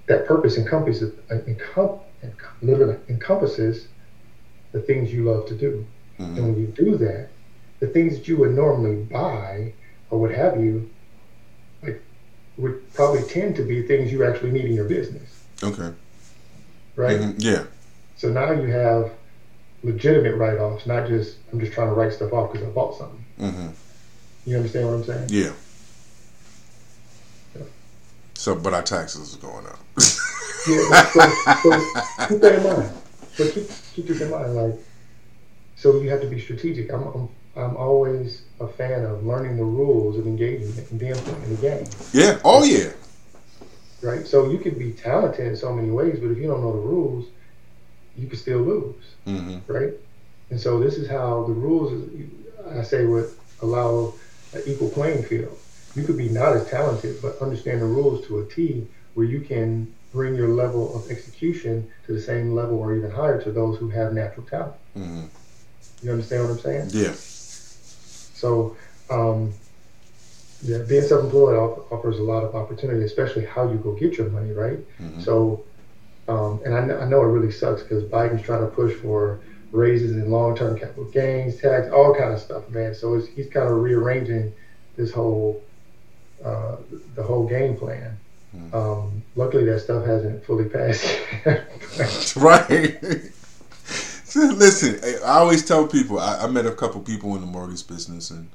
that 0.07 0.25
purpose 0.25 0.57
encompasses, 0.57 1.09
encom- 1.29 1.95
encom- 2.23 2.53
literally 2.61 2.95
encompasses 3.07 3.87
the 4.71 4.81
things 4.81 5.11
you 5.13 5.23
love 5.23 5.47
to 5.47 5.55
do. 5.55 5.85
And 6.17 6.37
Mhm. 6.37 6.41
when 6.43 6.59
you 6.59 6.67
do 6.67 6.97
that, 6.97 7.29
the 7.79 7.87
things 7.87 8.17
that 8.17 8.27
you 8.27 8.37
would 8.37 8.53
normally 8.55 8.95
buy 9.03 9.73
or 10.09 10.19
what 10.19 10.31
have 10.31 10.61
you, 10.61 10.89
like, 11.81 12.01
would 12.57 12.91
probably 12.93 13.23
tend 13.23 13.55
to 13.55 13.63
be 13.63 13.81
things 13.83 14.11
you 14.11 14.23
actually 14.25 14.51
need 14.51 14.65
in 14.65 14.73
your 14.73 14.85
business, 14.85 15.29
Okay. 15.63 15.93
right? 16.95 17.19
Mhm. 17.19 17.35
Yeah. 17.37 17.63
So 18.17 18.29
now 18.29 18.51
you 18.51 18.67
have 18.67 19.11
legitimate 19.83 20.35
write-offs, 20.35 20.85
not 20.85 21.07
just 21.07 21.37
I'm 21.53 21.59
just 21.59 21.71
trying 21.71 21.87
to 21.87 21.93
write 21.93 22.11
stuff 22.13 22.33
off 22.33 22.51
because 22.51 22.67
I 22.67 22.71
bought 22.71 22.97
something. 22.97 23.23
hmm 23.39 23.67
You 24.45 24.57
understand 24.57 24.87
what 24.87 24.93
I'm 24.95 25.03
saying? 25.05 25.27
Yeah. 25.29 25.51
Yeah. 27.55 27.61
So, 28.33 28.55
but 28.55 28.73
our 28.73 28.81
taxes 28.81 29.29
is 29.29 29.35
going 29.35 29.65
up. 29.65 29.79
Yeah. 30.67 31.03
So, 31.13 31.19
so 31.63 31.69
keep 32.27 32.41
that 32.41 32.55
in 32.55 32.63
mind. 32.63 32.91
But 33.39 33.53
keep 33.53 33.69
keep 33.95 34.07
this 34.07 34.21
in 34.21 34.29
mind. 34.29 34.55
Like, 34.55 34.75
so 35.75 35.99
you 36.01 36.09
have 36.09 36.21
to 36.21 36.27
be 36.27 36.39
strategic. 36.39 36.91
I'm 36.91 37.03
I'm, 37.07 37.29
I'm 37.55 37.77
always 37.77 38.43
a 38.59 38.67
fan 38.67 39.05
of 39.05 39.25
learning 39.25 39.57
the 39.57 39.63
rules 39.63 40.17
of 40.17 40.27
engagement 40.27 40.91
and 40.91 40.99
being 40.99 41.15
playing 41.15 41.49
the 41.55 41.61
game. 41.61 41.87
yeah. 42.13 42.39
Oh 42.43 42.63
yeah. 42.63 42.91
right? 44.01 44.27
So 44.27 44.49
you 44.51 44.57
can 44.59 44.77
be 44.77 44.91
talented 44.91 45.47
in 45.47 45.55
so 45.55 45.73
many 45.73 45.89
ways, 45.89 46.19
but 46.19 46.31
if 46.31 46.37
you 46.37 46.47
don't 46.47 46.61
know 46.61 46.73
the 46.73 46.87
rules, 46.87 47.27
you 48.15 48.27
can 48.27 48.37
still 48.37 48.59
lose, 48.59 49.03
hmm 49.25 49.57
right? 49.67 49.93
And 50.49 50.59
so 50.59 50.79
this 50.79 50.97
is 50.97 51.07
how 51.09 51.45
the 51.45 51.53
rules, 51.53 51.93
is, 51.93 52.29
I 52.67 52.83
say, 52.83 53.05
would 53.05 53.31
allow 53.61 54.13
an 54.53 54.63
equal 54.65 54.89
playing 54.89 55.23
field. 55.23 55.57
you 55.95 56.03
could 56.03 56.17
be 56.17 56.29
not 56.29 56.53
as 56.55 56.67
talented, 56.69 57.21
but 57.21 57.41
understand 57.41 57.81
the 57.81 57.85
rules 57.85 58.25
to 58.27 58.39
a 58.39 58.45
T, 58.45 58.87
where 59.13 59.25
you 59.25 59.41
can 59.41 59.93
bring 60.11 60.35
your 60.35 60.49
level 60.49 60.95
of 60.95 61.09
execution 61.11 61.89
to 62.05 62.13
the 62.13 62.21
same 62.21 62.53
level 62.53 62.77
or 62.77 62.95
even 62.95 63.11
higher 63.11 63.41
to 63.41 63.51
those 63.51 63.77
who 63.77 63.89
have 63.89 64.13
natural 64.13 64.45
talent. 64.45 64.75
Mm-hmm. 64.97 65.25
You 66.01 66.11
understand 66.11 66.43
what 66.43 66.51
I'm 66.51 66.59
saying? 66.59 66.89
Yeah. 66.91 67.13
So, 67.13 68.75
um, 69.09 69.53
yeah, 70.61 70.79
being 70.79 71.03
self-employed 71.03 71.55
offers 71.91 72.19
a 72.19 72.23
lot 72.23 72.43
of 72.43 72.55
opportunity, 72.55 73.03
especially 73.03 73.45
how 73.45 73.69
you 73.69 73.77
go 73.77 73.93
get 73.93 74.17
your 74.17 74.29
money, 74.29 74.51
right? 74.51 74.79
Mm-hmm. 74.99 75.21
So, 75.21 75.63
um, 76.27 76.61
and 76.65 76.73
I, 76.73 76.79
I, 76.79 77.05
know 77.05 77.21
it 77.21 77.27
really 77.27 77.51
sucks 77.51 77.81
because 77.81 78.03
Biden's 78.03 78.43
trying 78.43 78.61
to 78.61 78.67
push 78.67 78.93
for 78.93 79.39
raises 79.71 80.11
in 80.11 80.29
long-term 80.29 80.77
capital 80.77 81.05
gains 81.05 81.59
tax, 81.59 81.89
all 81.91 82.13
kind 82.13 82.33
of 82.33 82.39
stuff, 82.39 82.69
man. 82.69 82.93
So 82.93 83.19
he's 83.19 83.49
kind 83.49 83.67
of 83.67 83.77
rearranging 83.77 84.53
this 84.95 85.11
whole 85.11 85.63
uh, 86.43 86.77
the 87.15 87.23
whole 87.23 87.47
game 87.47 87.75
plan. 87.75 88.17
Um, 88.73 89.23
luckily, 89.35 89.65
that 89.65 89.79
stuff 89.81 90.05
hasn't 90.05 90.43
fully 90.45 90.65
passed. 90.65 92.35
right. 92.35 93.01
Listen, 94.35 94.99
I 95.23 95.39
always 95.39 95.65
tell 95.65 95.87
people. 95.87 96.19
I, 96.19 96.43
I 96.43 96.47
met 96.47 96.65
a 96.65 96.71
couple 96.71 97.01
people 97.01 97.35
in 97.35 97.41
the 97.41 97.47
mortgage 97.47 97.87
business, 97.87 98.29
and 98.31 98.49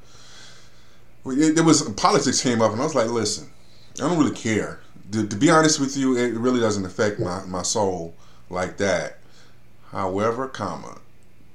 there 1.25 1.65
was 1.65 1.83
politics 1.91 2.41
came 2.43 2.63
up, 2.63 2.73
and 2.73 2.81
I 2.81 2.85
was 2.85 2.95
like, 2.95 3.09
listen, 3.09 3.51
I 3.97 4.09
don't 4.09 4.19
really 4.19 4.35
care. 4.35 4.81
To, 5.13 5.27
to, 5.27 5.37
be 5.37 5.51
honest 5.51 5.81
with 5.81 5.97
you, 5.97 6.17
it 6.17 6.35
really 6.35 6.61
doesn't 6.61 6.85
affect 6.85 7.19
my, 7.19 7.45
my 7.45 7.63
soul 7.63 8.15
like 8.51 8.77
that. 8.79 9.19
However, 9.91 10.49
comma, 10.49 10.99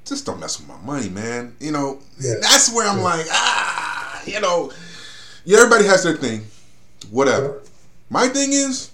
just 0.05 0.25
don't 0.25 0.39
mess 0.39 0.59
with 0.59 0.67
my 0.67 0.77
money, 0.81 1.09
man. 1.09 1.55
You 1.59 1.71
know, 1.71 1.99
yeah. 2.19 2.35
that's 2.41 2.73
where 2.73 2.89
I'm 2.89 2.97
yeah. 2.97 3.03
like, 3.03 3.25
ah, 3.29 4.21
you 4.25 4.39
know, 4.39 4.71
yeah, 5.45 5.59
everybody 5.59 5.85
has 5.85 6.03
their 6.03 6.15
thing, 6.15 6.45
whatever. 7.09 7.61
My 8.09 8.27
thing 8.27 8.53
is, 8.53 8.91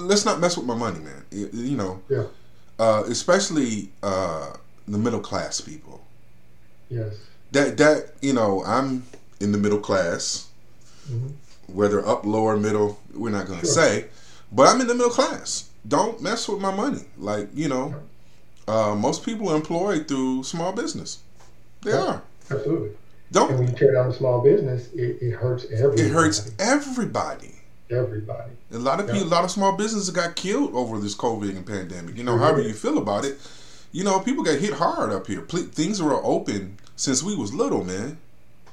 let's 0.00 0.24
not 0.24 0.40
mess 0.40 0.56
with 0.56 0.66
my 0.66 0.76
money, 0.76 1.00
man. 1.00 1.24
You, 1.30 1.50
you 1.52 1.76
know, 1.76 2.02
yeah. 2.08 2.24
Uh, 2.78 3.04
especially 3.06 3.90
uh, 4.02 4.52
the 4.86 4.98
middle 4.98 5.20
class 5.20 5.60
people. 5.60 6.04
Yes 6.90 7.16
that 7.52 7.76
that 7.78 8.12
you 8.20 8.32
know 8.32 8.62
I'm 8.64 9.04
in 9.40 9.52
the 9.52 9.58
middle 9.58 9.78
class, 9.78 10.48
mm-hmm. 11.10 11.28
whether 11.66 12.06
up, 12.06 12.24
lower, 12.24 12.56
middle, 12.56 12.98
we're 13.14 13.30
not 13.30 13.46
going 13.46 13.60
to 13.60 13.66
sure. 13.66 13.74
say, 13.74 14.04
but 14.52 14.68
I'm 14.68 14.80
in 14.80 14.86
the 14.86 14.94
middle 14.94 15.10
class. 15.10 15.68
Don't 15.86 16.20
mess 16.22 16.48
with 16.48 16.60
my 16.60 16.74
money. 16.74 17.04
Like 17.16 17.48
you 17.54 17.68
know, 17.68 17.94
uh, 18.66 18.94
most 18.94 19.24
people 19.24 19.50
are 19.50 19.56
employed 19.56 20.08
through 20.08 20.44
small 20.44 20.72
business. 20.72 21.20
They 21.82 21.92
yeah, 21.92 22.06
are 22.06 22.22
absolutely. 22.50 22.90
Don't 23.32 23.50
and 23.50 23.58
when 23.58 23.68
you 23.68 23.74
tear 23.74 23.92
down 23.92 24.08
a 24.08 24.12
small 24.12 24.40
business, 24.40 24.92
it, 24.92 25.18
it 25.20 25.32
hurts 25.32 25.64
everybody. 25.66 26.02
It 26.02 26.10
hurts 26.10 26.52
everybody. 26.58 27.52
Everybody. 27.90 28.52
A 28.72 28.78
lot 28.78 29.00
of 29.00 29.06
yeah. 29.06 29.14
people, 29.14 29.28
a 29.28 29.30
lot 29.30 29.44
of 29.44 29.50
small 29.50 29.76
businesses 29.76 30.10
got 30.10 30.36
killed 30.36 30.74
over 30.74 30.98
this 30.98 31.14
COVID 31.14 31.50
and 31.56 31.66
pandemic. 31.66 32.16
You 32.16 32.24
know, 32.24 32.38
however 32.38 32.60
you 32.60 32.74
feel 32.74 32.98
about 32.98 33.24
it, 33.24 33.38
you 33.92 34.04
know, 34.04 34.20
people 34.20 34.44
got 34.44 34.58
hit 34.58 34.74
hard 34.74 35.12
up 35.12 35.26
here. 35.26 35.40
Things 35.42 36.02
were 36.02 36.24
open 36.24 36.78
since 36.96 37.22
we 37.22 37.36
was 37.36 37.54
little, 37.54 37.84
man. 37.84 38.18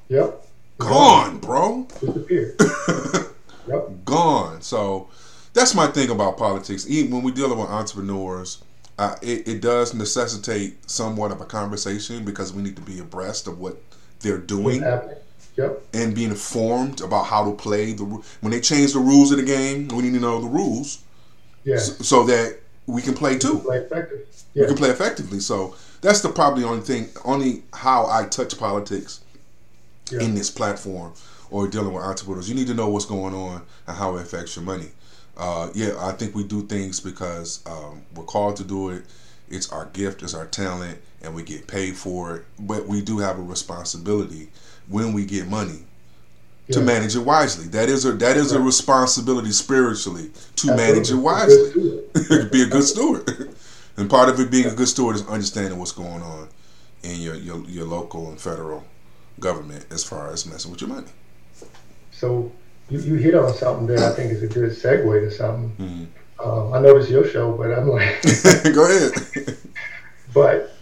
Yep. 0.09 0.45
Gone, 0.79 1.37
bro. 1.37 1.87
Disappeared. 1.99 2.59
yep. 3.67 3.89
Gone. 4.05 4.61
So 4.61 5.09
that's 5.53 5.75
my 5.75 5.87
thing 5.87 6.09
about 6.09 6.37
politics. 6.37 6.87
Even 6.89 7.11
when 7.11 7.23
we're 7.23 7.33
dealing 7.33 7.57
with 7.57 7.69
entrepreneurs, 7.69 8.63
uh, 8.97 9.15
it, 9.21 9.47
it 9.47 9.61
does 9.61 9.93
necessitate 9.93 10.89
somewhat 10.89 11.31
of 11.31 11.41
a 11.41 11.45
conversation 11.45 12.25
because 12.25 12.53
we 12.53 12.61
need 12.61 12.75
to 12.75 12.81
be 12.81 12.99
abreast 12.99 13.47
of 13.47 13.59
what 13.59 13.81
they're 14.23 14.39
doing. 14.39 14.81
Yep. 15.55 15.83
And 15.93 16.15
being 16.15 16.31
informed 16.31 17.01
about 17.01 17.25
how 17.25 17.45
to 17.45 17.55
play 17.55 17.93
the 17.93 18.05
when 18.05 18.51
they 18.51 18.59
change 18.59 18.93
the 18.93 18.99
rules 18.99 19.31
of 19.31 19.37
the 19.37 19.43
game, 19.43 19.87
we 19.89 20.01
need 20.01 20.13
to 20.15 20.19
know 20.19 20.41
the 20.41 20.47
rules. 20.47 21.03
Yeah. 21.63 21.77
So, 21.77 21.93
so 22.03 22.23
that 22.25 22.59
we 22.87 23.03
can 23.03 23.13
play 23.13 23.37
too. 23.37 23.59
Play 23.59 23.77
effectively. 23.77 24.25
Yeah. 24.55 24.61
We 24.61 24.67
can 24.69 24.77
play 24.77 24.89
effectively. 24.89 25.39
So 25.39 25.75
that's 26.01 26.21
the 26.21 26.29
probably 26.29 26.63
only 26.63 26.81
thing, 26.81 27.09
only 27.23 27.63
how 27.71 28.07
I 28.07 28.25
touch 28.25 28.57
politics 28.57 29.21
yeah. 30.11 30.21
in 30.21 30.33
this 30.35 30.49
platform 30.49 31.13
or 31.49 31.67
dealing 31.67 31.93
with 31.93 32.03
entrepreneurs. 32.03 32.49
You 32.49 32.55
need 32.55 32.67
to 32.67 32.73
know 32.73 32.89
what's 32.89 33.05
going 33.05 33.35
on 33.35 33.61
and 33.87 33.97
how 33.97 34.17
it 34.17 34.23
affects 34.23 34.55
your 34.55 34.65
money. 34.65 34.89
Uh, 35.37 35.69
yeah, 35.73 35.93
I 35.99 36.11
think 36.11 36.35
we 36.35 36.43
do 36.43 36.63
things 36.63 36.99
because 36.99 37.63
um, 37.65 38.01
we're 38.15 38.23
called 38.23 38.55
to 38.57 38.63
do 38.63 38.89
it. 38.89 39.03
It's 39.49 39.71
our 39.71 39.85
gift, 39.87 40.23
it's 40.23 40.33
our 40.33 40.45
talent, 40.47 40.99
and 41.23 41.33
we 41.33 41.43
get 41.43 41.67
paid 41.67 41.95
for 41.95 42.37
it. 42.37 42.45
But 42.59 42.87
we 42.87 43.01
do 43.01 43.19
have 43.19 43.39
a 43.39 43.41
responsibility 43.41 44.49
when 44.87 45.13
we 45.13 45.25
get 45.25 45.47
money 45.47 45.83
yeah. 46.67 46.75
to 46.75 46.81
manage 46.81 47.15
it 47.15 47.19
wisely. 47.19 47.67
That 47.67 47.89
is 47.89 48.05
a 48.05 48.13
that 48.13 48.37
is 48.37 48.51
a 48.51 48.59
responsibility 48.59 49.51
spiritually 49.51 50.29
to 50.57 50.71
Absolutely. 50.71 50.83
manage 50.83 51.11
it 51.11 51.15
wisely. 51.15 52.49
Be 52.51 52.63
a 52.63 52.67
good 52.67 52.83
steward. 52.83 53.55
And 53.95 54.09
part 54.09 54.29
of 54.29 54.39
it 54.39 54.49
being 54.49 54.65
a 54.65 54.73
good 54.73 54.87
steward 54.87 55.15
is 55.15 55.27
understanding 55.27 55.77
what's 55.77 55.91
going 55.91 56.21
on 56.21 56.49
in 57.03 57.19
your, 57.19 57.35
your, 57.35 57.59
your 57.65 57.85
local 57.85 58.29
and 58.29 58.39
federal 58.39 58.83
government 59.39 59.85
as 59.91 60.03
far 60.03 60.31
as 60.31 60.45
messing 60.45 60.71
with 60.71 60.81
your 60.81 60.89
money. 60.89 61.07
So 62.11 62.51
you, 62.89 62.99
you 62.99 63.15
hit 63.15 63.35
on 63.35 63.53
something 63.53 63.87
that 63.87 63.99
I 63.99 64.15
think 64.15 64.31
is 64.31 64.41
a 64.41 64.47
good 64.47 64.71
segue 64.71 65.29
to 65.29 65.31
something. 65.31 65.75
Mm-hmm. 65.77 66.49
Um, 66.49 66.73
I 66.73 66.79
know 66.79 66.97
this 66.97 67.05
is 67.05 67.11
your 67.11 67.27
show, 67.27 67.53
but 67.53 67.71
I'm 67.71 67.89
like, 67.89 68.21
go 68.73 68.85
ahead. 68.85 69.57
but 70.33 70.72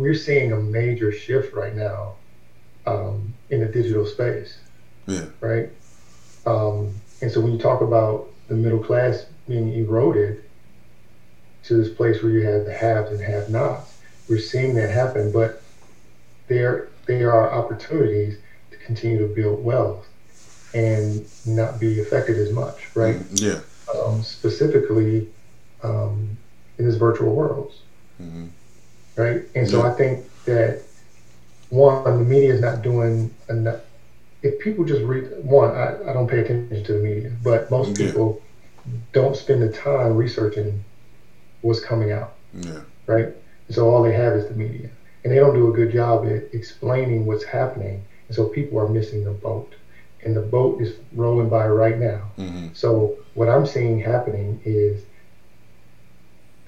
we're 0.00 0.14
seeing 0.14 0.52
a 0.52 0.56
major 0.56 1.12
shift 1.12 1.54
right 1.54 1.74
now 1.74 2.14
um, 2.86 3.34
in 3.50 3.60
the 3.60 3.66
digital 3.66 4.06
space. 4.06 4.58
Yeah. 5.06 5.26
Right. 5.40 5.70
Um, 6.46 6.94
and 7.20 7.30
so 7.30 7.40
when 7.40 7.52
you 7.52 7.58
talk 7.58 7.80
about 7.80 8.30
the 8.48 8.54
middle 8.54 8.82
class 8.82 9.26
being 9.46 9.72
eroded, 9.74 10.42
to 11.64 11.74
this 11.74 11.92
place 11.92 12.22
where 12.22 12.32
you 12.32 12.46
have 12.46 12.64
the 12.64 12.72
haves 12.72 13.10
and 13.10 13.20
have-nots. 13.20 13.98
We're 14.28 14.38
seeing 14.38 14.74
that 14.74 14.90
happen, 14.90 15.32
but 15.32 15.62
there 16.48 16.88
there 17.06 17.32
are 17.32 17.52
opportunities 17.52 18.38
to 18.70 18.76
continue 18.78 19.18
to 19.18 19.34
build 19.34 19.64
wealth 19.64 20.06
and 20.74 21.26
not 21.46 21.80
be 21.80 22.00
affected 22.00 22.38
as 22.38 22.52
much, 22.52 22.94
right? 22.94 23.16
Mm, 23.16 23.40
yeah. 23.40 23.60
Um, 24.00 24.22
specifically 24.22 25.28
um, 25.82 26.36
in 26.78 26.86
this 26.86 26.96
virtual 26.96 27.34
worlds, 27.34 27.80
mm-hmm. 28.20 28.46
Right? 29.16 29.42
And 29.54 29.68
so. 29.68 29.82
I 29.82 29.92
think 29.92 30.24
that 30.44 30.82
one, 31.70 32.04
the 32.04 32.24
media 32.24 32.52
is 32.52 32.60
not 32.60 32.82
doing 32.82 33.32
enough. 33.48 33.80
If 34.42 34.58
people 34.58 34.84
just 34.84 35.02
read 35.02 35.30
one, 35.44 35.70
I, 35.70 36.10
I 36.10 36.12
don't 36.12 36.28
pay 36.28 36.40
attention 36.40 36.82
to 36.84 36.92
the 36.94 36.98
media, 36.98 37.32
but 37.42 37.70
most 37.70 37.98
yeah. 37.98 38.06
people 38.06 38.42
don't 39.12 39.36
spend 39.36 39.62
the 39.62 39.70
time 39.70 40.16
researching 40.16 40.82
what's 41.60 41.80
coming 41.80 42.10
out. 42.10 42.34
Yeah. 42.54 42.80
Right? 43.06 43.26
And 43.26 43.74
so 43.74 43.88
all 43.88 44.02
they 44.02 44.12
have 44.12 44.34
is 44.34 44.48
the 44.48 44.54
media. 44.54 44.90
And 45.22 45.32
they 45.32 45.36
don't 45.36 45.54
do 45.54 45.68
a 45.68 45.72
good 45.72 45.92
job 45.92 46.26
at 46.26 46.54
explaining 46.54 47.26
what's 47.26 47.44
happening. 47.44 48.02
And 48.28 48.34
so 48.34 48.46
people 48.48 48.78
are 48.78 48.88
missing 48.88 49.24
the 49.24 49.32
boat. 49.32 49.74
And 50.24 50.34
the 50.34 50.40
boat 50.40 50.80
is 50.80 50.94
rolling 51.12 51.48
by 51.48 51.66
right 51.66 51.98
now. 51.98 52.30
Mm-hmm. 52.38 52.68
So 52.72 53.18
what 53.34 53.48
I'm 53.48 53.66
seeing 53.66 54.00
happening 54.00 54.60
is 54.64 55.02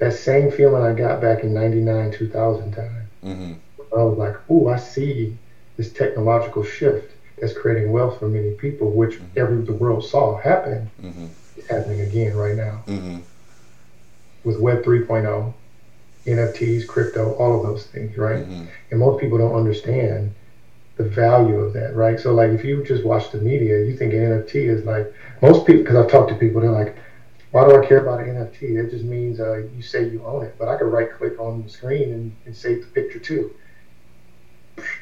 that 0.03 0.13
same 0.13 0.51
feeling 0.51 0.83
I 0.83 0.93
got 0.95 1.21
back 1.21 1.43
in 1.45 1.55
99, 1.55 2.13
2000 2.13 2.73
time. 2.73 3.09
Mm-hmm. 3.25 3.53
I 3.97 4.03
was 4.03 4.19
like, 4.19 4.37
oh, 4.49 4.69
I 4.69 4.77
see 4.77 5.37
this 5.77 5.93
technological 5.93 6.65
shift 6.65 7.13
that's 7.39 7.53
creating 7.53 7.91
wealth 7.93 8.19
for 8.19 8.29
many 8.29 8.53
people, 8.53 8.91
which 8.91 9.15
mm-hmm. 9.15 9.39
every 9.39 9.65
the 9.65 9.73
world 9.73 10.05
saw 10.05 10.39
happen. 10.39 10.91
Mm-hmm. 11.03 11.27
It's 11.57 11.69
happening 11.69 12.01
again 12.01 12.37
right 12.37 12.57
now. 12.57 12.83
Mm-hmm 12.87 13.19
with 14.45 14.59
Web 14.59 14.83
3.0, 14.83 15.53
NFTs, 16.27 16.87
crypto, 16.87 17.35
all 17.35 17.57
of 17.57 17.67
those 17.67 17.87
things, 17.87 18.17
right? 18.17 18.41
Mm-hmm. 18.41 18.65
And 18.91 19.01
most 19.01 19.21
people 19.21 19.39
don't 19.39 19.55
understand 19.55 20.35
the 20.97 21.05
value 21.05 21.57
of 21.57 21.73
that, 21.75 21.95
right? 21.95 22.19
So, 22.19 22.35
like, 22.35 22.51
if 22.51 22.65
you 22.65 22.85
just 22.85 23.05
watch 23.05 23.31
the 23.31 23.39
media, 23.39 23.85
you 23.85 23.97
think 23.97 24.13
NFT 24.13 24.55
is 24.55 24.85
like 24.85 25.13
most 25.41 25.67
people. 25.67 25.83
Because 25.83 25.97
I've 25.97 26.11
talked 26.11 26.31
to 26.31 26.35
people, 26.35 26.61
they're 26.61 26.71
like, 26.71 26.97
"Why 27.53 27.69
do 27.69 27.81
I 27.81 27.87
care 27.87 28.03
about 28.03 28.21
an 28.21 28.35
NFT? 28.35 28.85
It 28.85 28.91
just 28.91 29.05
means 29.05 29.39
uh, 29.39 29.59
you 29.77 29.83
say 29.83 30.09
you 30.09 30.25
own 30.25 30.45
it." 30.45 30.57
But 30.59 30.69
I 30.69 30.77
could 30.77 30.87
right 30.87 31.11
click 31.13 31.39
on 31.39 31.63
the 31.63 31.69
screen 31.69 32.13
and, 32.13 32.37
and 32.45 32.57
save 32.57 32.81
the 32.81 32.89
picture 32.89 33.19
too. 33.19 33.55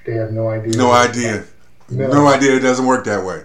They 0.04 0.12
have 0.14 0.32
no 0.32 0.48
idea. 0.48 0.76
No 0.76 0.92
idea. 0.92 1.44
No, 1.90 2.08
no, 2.08 2.28
idea. 2.28 2.54
It 2.56 2.60
doesn't 2.60 2.86
work 2.86 3.04
that 3.06 3.24
way. 3.24 3.44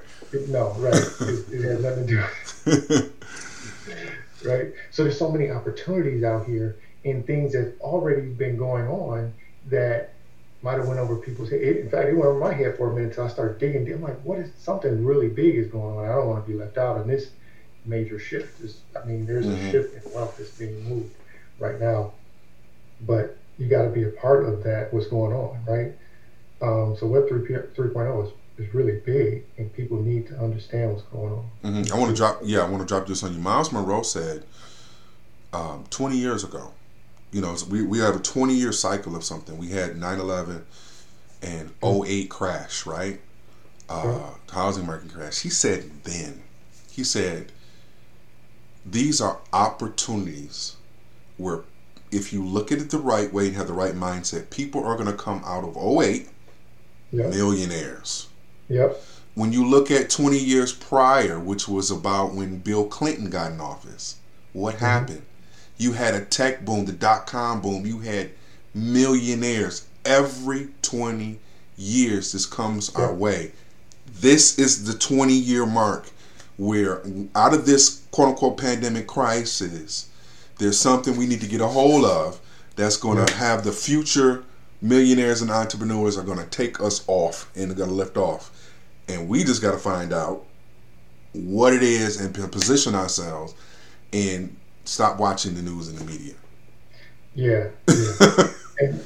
no, 0.49 0.71
right. 0.77 0.93
it, 0.93 1.45
it 1.51 1.61
has 1.63 1.81
nothing 1.81 2.07
to 2.07 2.13
do. 2.13 2.23
with 2.65 3.13
right? 4.45 4.73
So 4.91 5.03
there's 5.03 5.17
so 5.17 5.31
many 5.31 5.49
opportunities 5.49 6.23
out 6.23 6.45
here 6.45 6.77
and 7.03 7.25
things 7.25 7.53
that's 7.53 7.79
already 7.81 8.27
been 8.27 8.57
going 8.57 8.87
on 8.87 9.33
that 9.67 10.13
might 10.61 10.77
have 10.77 10.87
went 10.87 10.99
over 10.99 11.15
people's 11.17 11.49
head. 11.49 11.61
In 11.61 11.89
fact, 11.89 12.09
it 12.09 12.13
went 12.13 12.25
over 12.25 12.39
my 12.39 12.53
head 12.53 12.77
for 12.77 12.91
a 12.91 12.93
minute 12.93 13.09
until 13.09 13.25
I 13.25 13.27
started 13.27 13.59
digging. 13.59 13.91
I'm 13.91 14.01
like, 14.01 14.19
what 14.23 14.39
is 14.39 14.51
something 14.57 15.05
really 15.05 15.27
big 15.27 15.55
is 15.55 15.67
going 15.67 15.97
on? 15.97 16.05
I 16.05 16.15
don't 16.15 16.27
want 16.27 16.45
to 16.45 16.51
be 16.51 16.57
left 16.57 16.77
out 16.77 17.01
in 17.01 17.07
this 17.07 17.29
major 17.85 18.19
shift. 18.19 18.61
Is 18.61 18.79
I 19.01 19.05
mean, 19.05 19.25
there's 19.25 19.45
mm-hmm. 19.45 19.67
a 19.67 19.71
shift 19.71 20.05
in 20.05 20.13
wealth 20.13 20.37
that's 20.37 20.51
being 20.51 20.87
moved 20.87 21.13
right 21.59 21.79
now, 21.79 22.13
but 23.01 23.37
you 23.57 23.67
got 23.67 23.83
to 23.83 23.89
be 23.89 24.03
a 24.03 24.09
part 24.09 24.45
of 24.45 24.63
that. 24.63 24.93
What's 24.93 25.07
going 25.07 25.33
on, 25.33 25.63
right? 25.65 25.93
Um, 26.61 26.95
so 26.97 27.07
Web 27.07 27.27
3, 27.27 27.41
3.0 27.41 28.25
is 28.25 28.31
is 28.57 28.73
really 28.73 28.99
big, 29.05 29.43
and 29.57 29.71
people 29.73 30.01
need 30.01 30.27
to 30.27 30.37
understand 30.39 30.93
what's 30.93 31.03
going 31.03 31.33
on. 31.33 31.45
Mm-hmm. 31.63 31.93
I 31.93 31.99
want 31.99 32.11
to 32.11 32.15
drop, 32.15 32.39
yeah, 32.43 32.61
I 32.61 32.69
want 32.69 32.81
to 32.81 32.87
drop 32.87 33.07
this 33.07 33.23
on 33.23 33.33
you. 33.33 33.39
Myles 33.39 33.71
Munroe 33.71 34.01
said 34.01 34.45
um, 35.53 35.83
20 35.89 36.17
years 36.17 36.43
ago, 36.43 36.71
you 37.31 37.41
know, 37.41 37.55
we, 37.69 37.81
we 37.83 37.99
have 37.99 38.15
a 38.15 38.19
20 38.19 38.53
year 38.53 38.71
cycle 38.71 39.15
of 39.15 39.23
something. 39.23 39.57
We 39.57 39.69
had 39.69 39.97
9 39.97 40.19
11 40.19 40.65
and 41.41 41.71
08 41.83 42.29
crash, 42.29 42.85
right? 42.85 43.19
Uh, 43.89 44.31
housing 44.51 44.85
market 44.85 45.13
crash. 45.13 45.41
He 45.41 45.49
said 45.49 45.91
then, 46.03 46.41
he 46.89 47.03
said, 47.03 47.51
these 48.85 49.19
are 49.19 49.39
opportunities 49.51 50.75
where 51.37 51.61
if 52.11 52.31
you 52.31 52.45
look 52.45 52.71
at 52.71 52.77
it 52.79 52.91
the 52.91 52.99
right 52.99 53.31
way 53.33 53.47
and 53.47 53.55
have 53.55 53.67
the 53.67 53.73
right 53.73 53.93
mindset, 53.93 54.49
people 54.49 54.83
are 54.85 54.95
going 54.95 55.07
to 55.07 55.13
come 55.13 55.41
out 55.45 55.63
of 55.63 55.75
08 55.75 56.29
yep. 57.11 57.29
millionaires. 57.29 58.27
Yep. 58.69 59.01
When 59.33 59.51
you 59.51 59.67
look 59.67 59.91
at 59.91 60.09
20 60.09 60.37
years 60.37 60.71
prior, 60.71 61.39
which 61.39 61.67
was 61.67 61.91
about 61.91 62.33
when 62.33 62.59
Bill 62.59 62.85
Clinton 62.87 63.29
got 63.29 63.51
in 63.51 63.59
office, 63.59 64.17
what 64.53 64.75
mm-hmm. 64.75 64.85
happened? 64.85 65.21
You 65.77 65.91
had 65.91 66.13
a 66.13 66.23
tech 66.23 66.63
boom, 66.63 66.85
the 66.85 66.93
dot 66.93 67.27
com 67.27 67.61
boom. 67.61 67.85
You 67.85 67.99
had 67.99 68.31
millionaires 68.73 69.85
every 70.05 70.69
20 70.83 71.37
years. 71.75 72.31
This 72.31 72.45
comes 72.45 72.91
yep. 72.93 72.99
our 72.99 73.13
way. 73.13 73.51
This 74.21 74.57
is 74.57 74.85
the 74.85 74.97
20 74.97 75.33
year 75.33 75.65
mark 75.65 76.09
where 76.57 77.03
out 77.35 77.53
of 77.53 77.65
this 77.65 78.05
quote 78.11 78.29
unquote 78.29 78.57
pandemic 78.57 79.07
crisis, 79.07 80.09
there's 80.57 80.79
something 80.79 81.17
we 81.17 81.27
need 81.27 81.41
to 81.41 81.47
get 81.47 81.61
a 81.61 81.67
hold 81.67 82.05
of 82.05 82.39
that's 82.75 82.97
going 82.97 83.25
to 83.25 83.33
have 83.35 83.63
the 83.63 83.71
future 83.71 84.43
millionaires 84.81 85.41
and 85.41 85.51
entrepreneurs 85.51 86.17
are 86.17 86.23
going 86.23 86.37
to 86.37 86.45
take 86.45 86.79
us 86.81 87.03
off 87.07 87.49
and 87.55 87.69
they're 87.69 87.77
going 87.77 87.89
to 87.89 87.95
lift 87.95 88.17
off. 88.17 88.51
And 89.07 89.27
we 89.27 89.43
just 89.43 89.61
got 89.61 89.71
to 89.71 89.77
find 89.77 90.13
out 90.13 90.45
what 91.33 91.73
it 91.73 91.83
is 91.83 92.19
and 92.19 92.33
position 92.51 92.95
ourselves 92.95 93.53
and 94.13 94.55
stop 94.85 95.19
watching 95.19 95.55
the 95.55 95.61
news 95.61 95.89
and 95.89 95.97
the 95.97 96.05
media. 96.05 96.33
Yeah. 97.33 97.67
yeah. 97.89 98.47
and, 98.79 99.03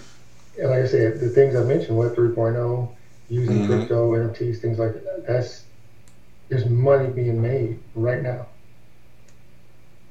and, 0.60 0.70
like 0.70 0.84
I 0.84 0.88
said, 0.88 1.20
the 1.20 1.30
things 1.30 1.56
I 1.56 1.64
mentioned, 1.64 1.98
Web 1.98 2.16
3.0, 2.16 2.90
using 3.30 3.56
mm-hmm. 3.56 3.66
crypto, 3.68 4.12
NFTs, 4.12 4.60
things 4.60 4.78
like 4.78 4.94
that, 4.94 5.26
that's 5.28 5.64
there's 6.50 6.66
money 6.66 7.10
being 7.10 7.42
made 7.42 7.80
right 7.96 8.22
now. 8.22 8.48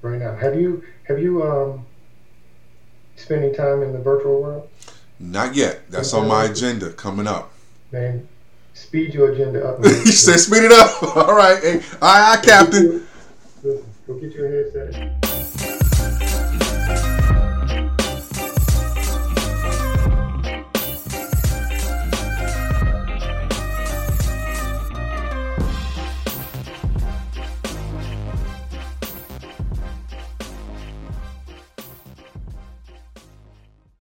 Right 0.01 0.21
now. 0.21 0.35
Have 0.37 0.59
you 0.59 0.85
have 1.07 1.19
you 1.19 1.43
um 1.43 1.85
spending 3.17 3.55
time 3.55 3.83
in 3.83 3.93
the 3.93 3.99
virtual 3.99 4.41
world? 4.41 4.69
Not 5.19 5.57
yet. 5.57 5.91
That's 5.91 6.15
on 6.15 6.29
my 6.29 6.45
agenda 6.45 6.93
coming 6.93 7.27
up. 7.27 7.53
Man, 7.91 8.29
speed 8.75 9.13
your 9.13 9.33
agenda 9.33 9.67
up. 9.67 9.85
he 9.85 10.13
said, 10.13 10.39
"Speed 10.39 10.63
it 10.63 10.73
up." 10.73 11.03
All 11.17 11.35
right, 11.35 11.61
hey, 11.61 11.83
aye, 12.01 12.37
aye, 12.37 12.41
Captain. 12.45 13.07
Listen, 13.63 13.85
go 14.07 14.15
get 14.15 14.33
your 14.33 14.49
headset. 14.49 15.18